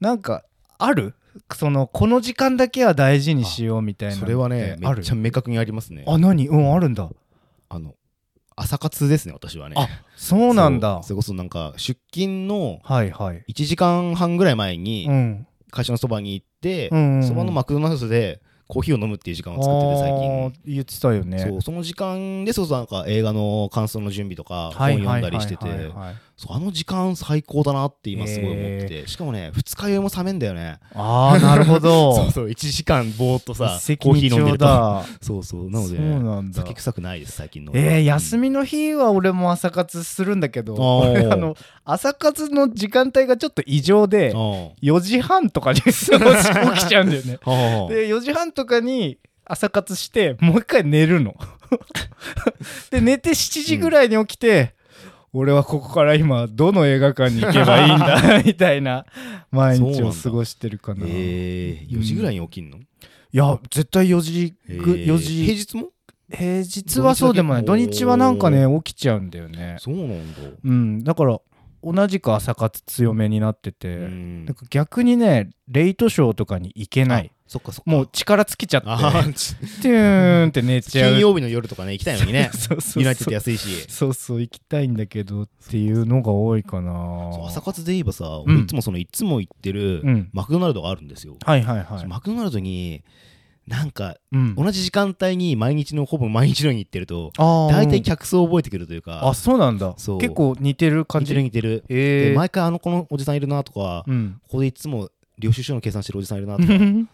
[0.00, 0.44] なんか
[0.78, 1.14] ある？
[1.54, 6.04] そのこの時間だけは大事にしようみたいなそれはねめっちゃ明確にありますね。
[6.06, 6.48] あ何？
[6.48, 7.08] うんあるんだ。
[7.68, 7.94] あの
[8.54, 9.74] 朝活ですね私はね。
[9.78, 11.02] あそうなんだ。
[11.02, 13.44] それこそなんか出勤のはいはい。
[13.48, 15.46] 1時間半ぐらい前にうん。
[15.70, 20.72] 会社のそばに行ってそばのマクドナルドでコーヒーを飲むっていう時間を作ってて最あ近。
[20.72, 21.38] ー言ってたよね。
[21.38, 25.66] そうその時間でそうそうなんか映画の感想の準備とかはい本読んだりしてて
[26.36, 30.78] そうあの時間最高だなって今すごい思っててしかもね二日酔いも冷めんだよね。
[30.94, 32.14] ああなるほど。
[32.16, 34.66] そうそう1時間ぼーっとさコーヒー飲んでると。
[35.20, 36.60] そうそうなのでそうねなんだ。
[36.62, 37.72] 酒臭くないです最近の。
[37.74, 40.74] えー、休みみの日は俺も朝活するんだけど、
[41.32, 46.16] あ の朝活の時間帯がちょっと異常で4時半とかに起きちゃ
[47.00, 47.22] うんだよね。
[47.22, 51.34] で4時半とかに朝活してもう一回寝るの。
[52.90, 54.75] で寝て7時ぐらいに起きて、
[55.32, 59.04] 俺はここから今どの映画館に行けばいいんだ みたいな
[59.50, 61.04] 毎日を過ごしてるかな。
[61.06, 62.82] えー、4時ぐらいに起きんの、い
[63.32, 65.06] や絶対4時ぐ、えー。
[65.06, 65.44] 4時。
[65.44, 65.90] 平日も？
[66.30, 67.64] 平日はそうでもない。
[67.64, 69.76] 土土日はなんかね起きちゃうんだよね。
[69.78, 70.38] そうなんだ。
[70.64, 71.04] うん。
[71.04, 71.38] だから
[71.84, 74.44] 同じく朝活強めになってて、うん。
[74.44, 77.90] なんか逆にねレイトショーとかに行けないそっかそっか。
[77.90, 78.86] もう力尽きちゃって。
[78.86, 81.12] テューンって寝ちゃう。
[81.12, 82.50] 金曜日の夜とかね行きたいのにね。
[82.54, 83.02] そうそうそう。
[83.02, 83.86] ユナイテッド安いし。
[83.88, 87.30] そうそう行きたいんだけどっていうのが多いかな。
[87.46, 88.54] 朝活で言えばさ、うん。
[88.54, 90.28] 俺いつもそのいつも行ってるうん。
[90.32, 92.06] マクドナルドがあるんですよ、はいはいはい。
[92.06, 93.04] マクドナルドに
[93.66, 94.54] なんかうん。
[94.54, 99.20] 同じ時間帯に毎日のほぼ毎日のように行ってると大体うん客層を覚えてくるというか。
[99.26, 99.94] あそうなんだ。
[99.98, 100.18] そう。
[100.18, 101.84] 結構似てる感似てじる似てる。
[101.88, 102.28] えー。
[102.30, 104.40] で毎回あのこのおじさんいるなとかうん。
[104.42, 106.68] ここでいつも領収書の計算してるおじさんいるなとか。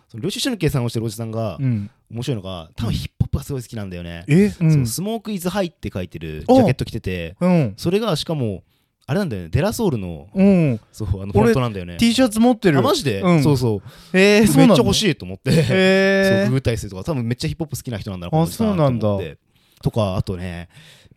[0.08, 1.90] その領収書の計算をしてるおじさんがうん。
[2.10, 4.44] 面白いのが多分ヒップホップがすごい好きなんだよね、え？
[4.46, 7.48] うそうんスモークイズハイって書いてるジャケット着ててう。
[7.48, 7.74] ん。
[7.76, 8.62] それがしかも
[9.06, 9.48] あれなんだよね。
[9.48, 10.80] デラソールのうん。
[10.92, 11.96] そうあのフ俺ォントなんだよね。
[11.96, 12.78] T シャツ持ってる。
[12.78, 13.42] あマジで、うん。
[13.42, 13.82] そうそう。
[14.12, 19.08] えーめっちゃ欲しいと思って、 そうへググったりするとか多分めっちゃヒップホップ好きな人なんだなあこの人そうなんだ。
[19.82, 20.68] とかあとね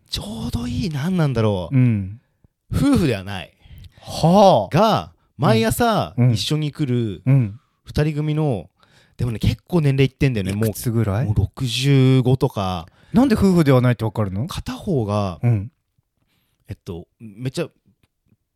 [0.09, 2.21] ちょうどいい何なんだろう、うん。
[2.73, 3.51] 夫婦ではない。
[4.01, 4.75] はあ。
[4.75, 6.31] が毎朝うん。
[6.31, 7.59] 一緒に来るうん。
[7.83, 8.69] 二人組の
[9.17, 10.53] でもね結構年齢いってんだよね。
[10.53, 11.25] もいうくつぐらい？
[11.25, 12.87] もう65とか。
[13.13, 14.47] なんで夫婦ではないってわかるの？
[14.47, 15.71] 片方がうん。
[16.67, 17.67] えっとめっちゃ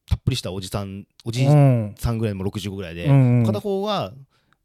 [0.08, 4.12] たっぷりしたおじさんおじいうんさんぐらいも65ぐらいで、うんうん片方は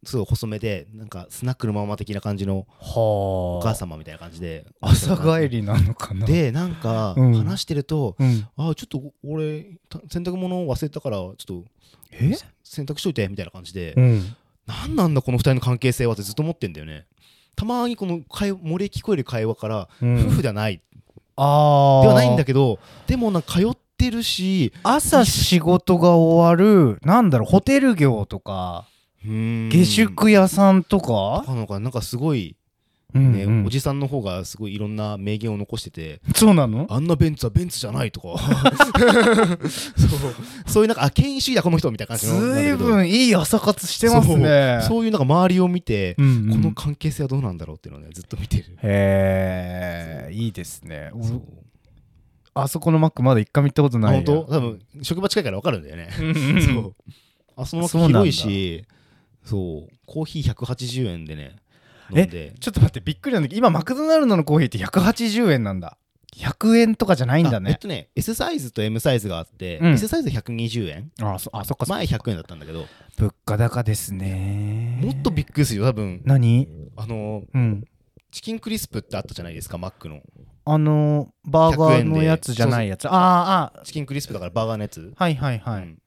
[0.05, 4.67] すごい細めでなんかスナックのママ的な感じのおは母様みたいな感じで。
[4.81, 6.27] 朝帰りなのかな。
[6.27, 7.35] でなんかうん。
[7.35, 8.47] 話してると、うん。
[8.57, 11.64] あちょっと俺た洗濯物を忘れたからちょっと
[12.12, 12.37] え？
[12.62, 14.37] 洗濯しといてみたいな感じで、うん。
[14.67, 17.07] なんなんだこの二人の関係性はってずっと思ってんだよね。
[17.57, 20.27] たまにこの会漏れ聞こえる会話から、うん。
[20.27, 20.81] 夫婦ではない。
[21.37, 28.87] ああではないんだけどでもなんか通ってるし朝仕事が終わるなんだろうホテル業とか
[29.24, 31.44] 下宿屋さんとか？
[31.46, 32.56] なんかなんかすごい、
[33.14, 33.66] ねうんうん。
[33.66, 36.87] おじさんの方がすごいいろんな名言を残しててそうなの？
[36.90, 38.38] あんなベンツはベンツじゃないとか。
[38.38, 38.44] そ
[40.16, 40.70] う。
[40.70, 44.80] そういうなんかあ権威主義だこの人みたいな感じのなんだずいいい朝活してますね。
[44.82, 45.04] そう。
[45.04, 46.50] いうなんか周りを見て、うんうん。
[46.50, 48.64] この関係性はどうなんだろうっていうのをねずっと見てる。
[48.82, 51.12] へえいいですね。
[52.52, 54.52] あそこのマックまだ一回見たことあないや本当？
[54.52, 56.08] 多分職場近いから分かるんだよね。
[56.12, 56.94] そう。
[57.56, 58.24] あそのそうなんだ。
[58.24, 58.84] 広いし
[59.44, 59.94] そう。
[60.07, 61.57] コーヒー180円でね
[62.11, 62.54] 飲んで。
[62.59, 65.98] ちょっと待ってびっくりなんだけど今マクドナルドのコーヒーって180円なんだ。
[66.37, 67.70] 100円とかじゃないんだね。
[67.70, 69.92] あえっとね S サイズと M サイズがあって、うん。
[69.92, 71.12] S サイズ120円。
[71.22, 72.07] あそあそっかそっか。
[72.07, 72.87] 前100円だったんだけど。
[73.16, 74.98] 物価高ですね。
[75.02, 76.22] もっとびっくりするよ多分。
[76.24, 76.68] 何？
[76.96, 77.85] あのうん。
[78.33, 80.22] チキンクリスプってあったじゃないですかマックの。
[80.64, 83.07] あのバーガーのやつじゃないやつ。
[83.07, 85.12] あーあチキンクリスプだからバーガーのやつ。
[85.16, 85.98] はいはいはい、うん。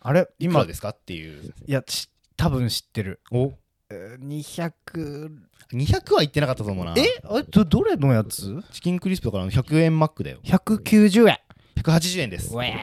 [0.00, 1.54] あれ今いくらですかっていう。
[1.66, 3.20] いやし多分知ってる。
[3.30, 3.52] お。
[3.90, 5.30] えー200
[5.72, 6.94] 200は言ってなかったと思うな。
[6.96, 7.02] え？
[7.24, 8.62] あどどれのやつ？
[8.72, 10.38] チキンクリスプだから100円マックだよ。
[10.44, 11.38] 190円。
[11.76, 12.56] 180円です。
[12.56, 12.76] うえ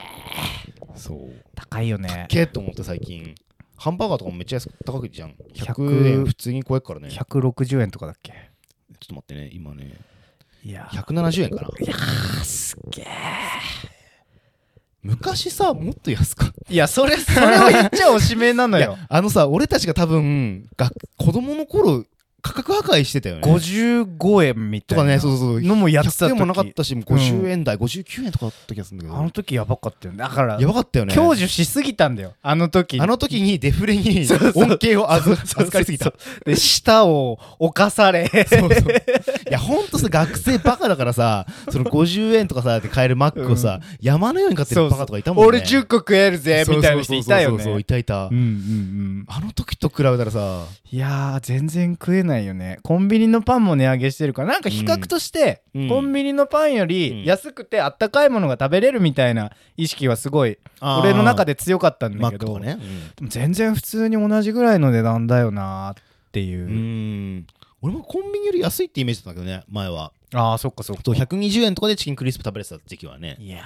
[0.95, 1.33] そう。
[1.55, 2.27] 高いよね。
[2.29, 3.33] けーと思って最近。
[3.77, 5.35] ハンバーガーとかもめっちゃ安く高くじゃん。
[5.53, 7.09] 100 100円普通に超えっからね。
[7.09, 8.31] ちょ160円とかだっけ？
[8.31, 8.35] っ
[9.07, 9.93] と待ってね今ね。
[10.63, 10.89] いや。
[10.91, 11.69] 170円かな。
[11.79, 13.05] いやーすっげえ
[15.05, 16.73] 昔さもっと安かった。
[16.73, 22.03] いやそれそれを言っちゃおしめなの いよやあのさ俺たちが多分が子供の頃
[22.45, 23.41] 価格破壊してたよね。
[23.41, 25.62] 55円みたとかいなねそうそう。
[25.62, 29.17] のもやってた100円時もなかったしもう50円台、59円とかだった気がするんだけど。
[29.17, 30.19] あの時やばかったよね。
[30.19, 31.15] だからやばかったよね。
[31.15, 32.34] 享受しすぎたんだよ。
[32.43, 33.01] あの時。
[33.01, 34.51] あの時にデフレに そうそう。
[34.58, 35.36] 恩恵を預
[35.71, 36.13] かりすぎた。
[36.45, 38.27] で舌を犯され。
[38.47, 38.69] そうそう。
[38.69, 45.47] いやほんとさ学生バカだからさその50円とかさで買えるマックをさ、山のように買ってるバカとかいたもんね。
[45.47, 49.25] 俺10個食えるぜみたいな人いたよそうそうそうそういねたいた、うんうんうん。
[49.27, 50.65] あの時と比べたらさ。
[50.91, 52.79] いやー全然食えないよね。
[52.83, 54.49] コンビニのパンも値上げしてるから。
[54.49, 55.89] なんか比較として、うん。
[55.89, 56.89] コンビニのパンようん。
[56.89, 62.77] り安くてあったかいものが食べれるみたいな意識はすごい俺の中でで強かったんマだけど、ね。
[63.21, 66.65] 全然普通に同じぐらいの値段だよなーっていう。
[66.65, 67.47] う、ん。
[67.81, 71.03] 俺もコンビニより安いってイメージだったけどね前はああそっかそっか。
[71.03, 73.37] と120円とかでチキンクリスプ食べれてた時期はね。
[73.39, 73.63] いや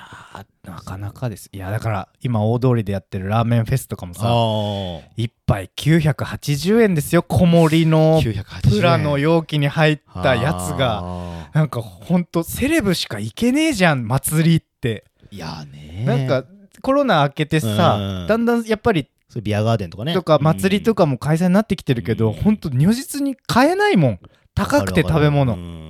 [0.63, 1.49] ーなかなかです。
[1.51, 8.21] いやだから今大通りでやってるラーメンフェスとかもさあ一杯980円ですよ小盛りの。
[8.21, 8.71] 980円。
[8.71, 11.01] プラの容器に入ったやつが。
[11.03, 11.49] あ。
[11.53, 16.45] なんかほんとセレブしか行けねえじゃん祭りって、ーいやねなんか
[16.82, 18.27] コロナ明けてさ、うん。
[18.27, 20.13] だんだんやっぱりそれビアガーデンとかね。
[20.13, 22.34] とか祭りとかも開催になってきてるけど、うん。
[22.34, 24.19] ほんと如実に買えないもん。
[24.55, 25.88] 高くて食べ物、うん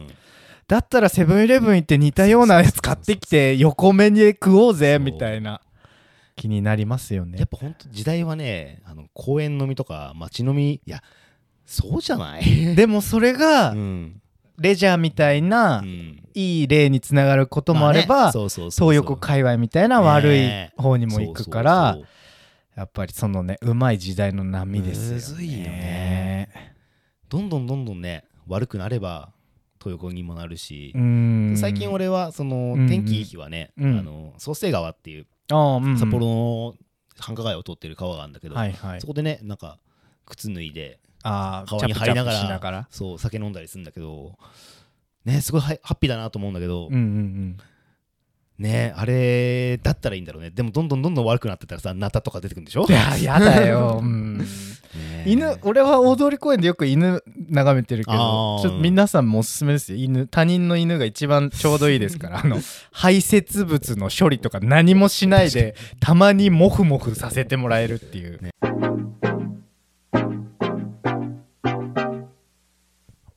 [0.69, 5.61] だったらセブンイレブン行って似たようなやつ買ってきて横目に食おうぜみたいな。
[6.35, 7.37] 気になりますよね。
[7.39, 11.01] やっぱほんと時代はねあの公園飲みとか街飲みいや
[11.65, 12.43] そうじゃない？
[12.77, 14.21] でもそれがうん。
[14.59, 16.21] レジャーみたいな、うん。
[16.33, 18.91] いい例につながることもあれば、まねそうそうそうそう。
[18.93, 22.79] 東横界隈みたいな悪い方にも行くから、そうそう。
[22.79, 25.13] やっぱりそのねうまい時代の波ですよね。
[25.15, 26.49] むずいよね。
[27.29, 29.31] どんどんどんどんね悪くなれば
[29.79, 31.55] 東横にもなるしう、ん。
[31.57, 33.99] 最近俺はそのうん天気いい日はね、うん。
[33.99, 36.73] あの創生川っていう札幌の
[37.17, 39.01] 繁華街を通ってる川があるんだけど、はいはい。
[39.01, 39.79] そこでねなんか
[40.25, 44.37] 靴脱いで川に入りながらそう酒飲んだりするんだけど
[45.25, 47.57] ねすごいハッピーだなと思うんだけど、うんうんうん
[48.59, 50.51] ねあれだったらいいんだろうね。
[50.51, 52.85] でもどんどんどんどん悪くなってたらさナタとか出てくるんでしょ？
[52.87, 54.45] いややだよ、 うん、ね
[55.25, 58.61] 犬俺は大通公園でよく犬眺めてるけあどー。
[58.61, 59.97] ちょっと皆さんもおすすめですよ。
[59.97, 62.41] 犬他人の犬が一番ちょうどいいですから。
[62.43, 62.57] あの
[62.91, 68.39] 排泄物の処理とか何もしないでたまにモフモフさせてもらえるっていう、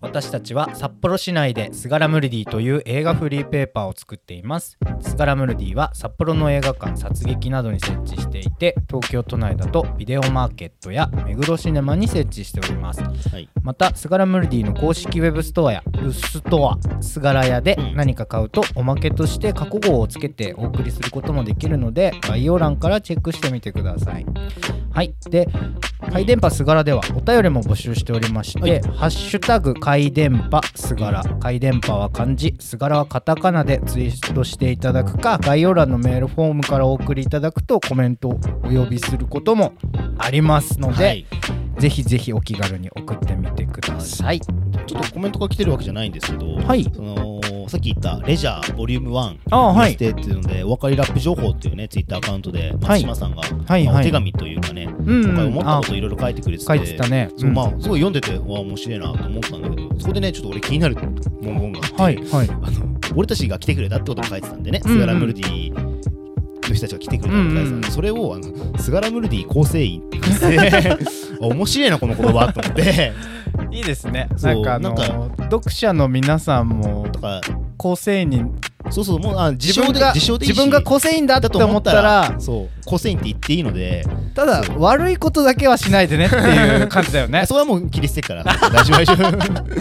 [0.03, 4.76] 私たちは札幌市内でスガラムルディという映画フリーペーパーを作っています。
[5.00, 13.00] スガラムルディは札幌の映画館殺撃などに設置していて東京都内だとビデオマーケットや目黒シネマに設置しております。
[13.00, 13.48] はい。
[13.62, 17.96] またスガラムルディの公式ウェブストアやウストアスガラ屋でうん。
[17.96, 24.26] 何か買うとおまけとして過去号をつけてお送りすることもできるので概要欄からチェックしてみてください。
[24.90, 25.14] はい。
[25.30, 25.48] で
[26.11, 28.80] 回電波すがらではお便りも募集しておりまして、はい。
[28.82, 31.24] ハッシュタグ回電波すがら。
[31.40, 32.55] 回電波は漢字。
[32.59, 39.72] すがらはカタカナでツイートしていただくか概要欄のメールフォームからお送りいただくとコメントをお呼びすることも
[40.18, 41.26] ありますので、はい。
[41.78, 44.40] ぜひぜひお気軽に送ってみてください。
[44.40, 46.84] ちょっとコメントが来てるわけじゃないんですけど、はい。
[46.84, 49.91] そのさっき言ったレジャーボリューム1あはい。
[49.91, 53.85] にしてっていうので、お分かりラップ情報っていうね、ツイッターアカウントで松島さんが、はいはい。
[53.85, 57.31] まあお手紙というかね、うん今回思ったあこといろいろ書いてくれてて、書いてたね。
[57.37, 57.55] そううん。
[57.55, 62.49] まあすごい読んでて、わあ面白いなと思ったんだけど、そこでね、ちょっと俺気になる文言があって、はいはい。
[62.51, 66.01] あの俺たちが来てくれたってことも書いてたんでね、スガラムルディの
[66.75, 70.99] 人たちが来てくれたって書いてたんで、それをあのスガラムルディ構成員って言ってあ
[71.47, 73.13] 面白いな、この言葉と思って。
[73.70, 74.28] いいですね。
[74.42, 77.40] なんかあのなん読者の皆さんもとか
[77.76, 78.44] 構成員に
[78.90, 87.44] そうそう、もうあ自分が自分が構成員だって思ったらそう、構成員って言っていいので、ただ悪いことだけはしないでねっていう感じだよね。
[87.46, 89.80] それはもう切り捨てっから、大丈夫大丈夫。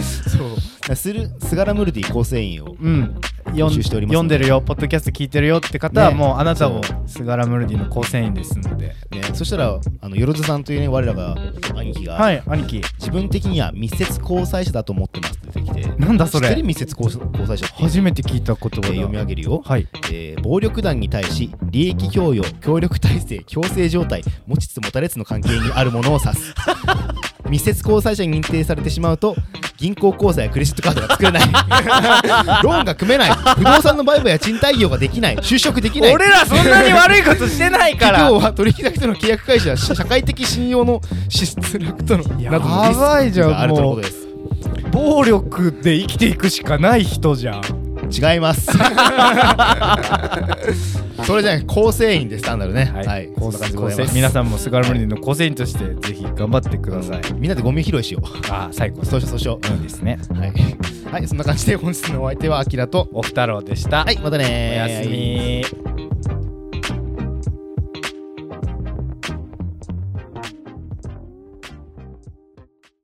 [0.86, 2.76] そう、する、スガラムルディ構成員を。
[2.80, 3.14] うん。
[3.52, 8.94] 読んでるよ、ポッドキャスト聞いてるよって方はねもうあなたもそうスガラムルディの構成員ですので。
[9.10, 11.36] ね、そしたら、あの、よろずさんというね、我らが、
[11.74, 12.82] 兄貴が、はい、兄貴。
[12.98, 17.66] 自分的には密接交際者だと思ってますって出てきて、なんだそれ密接交交際者。
[17.74, 18.88] 初めて聞いた言葉だ。
[18.88, 19.86] えー読み上げるよ、はい。
[20.10, 26.54] えー暴力団に対し利益供与協力体制強制状態持ちつ持たれつの関係にあるものを指す
[27.52, 29.36] 密接交際者に認定されてしまうと
[29.76, 31.42] 銀行口座やクレジットカードが作れない。
[32.62, 33.30] ローンが組めない。
[33.32, 35.36] 不動産の売買や賃貸業ができない。
[35.36, 36.14] 就職できない。
[36.14, 38.18] 俺らそんなに悪いことしてないから。
[38.18, 44.28] 企業は取引先との契約解除や社社会的信用の失落とのなどのリスクやばいじゃんがあるとのことです。
[44.92, 47.81] 暴力で生きていくしかない人じゃん。
[48.10, 48.66] 違います。
[51.24, 52.92] それじゃない構成員です単なるね。
[52.94, 54.14] はい、そんな感じでございます。
[54.14, 57.20] 皆さんもスガルディの構成員としてぜひ頑張ってください。
[57.34, 58.26] みんなでゴミ拾いしよう。
[58.50, 59.04] あー、最高。
[59.04, 60.18] そうしようそうしよいいですね。
[60.30, 60.52] うはい、
[61.12, 64.04] はい、そんな感じで本日のお相手はアキラとおふたろうでした。
[64.04, 65.91] はいまたねおやすみ。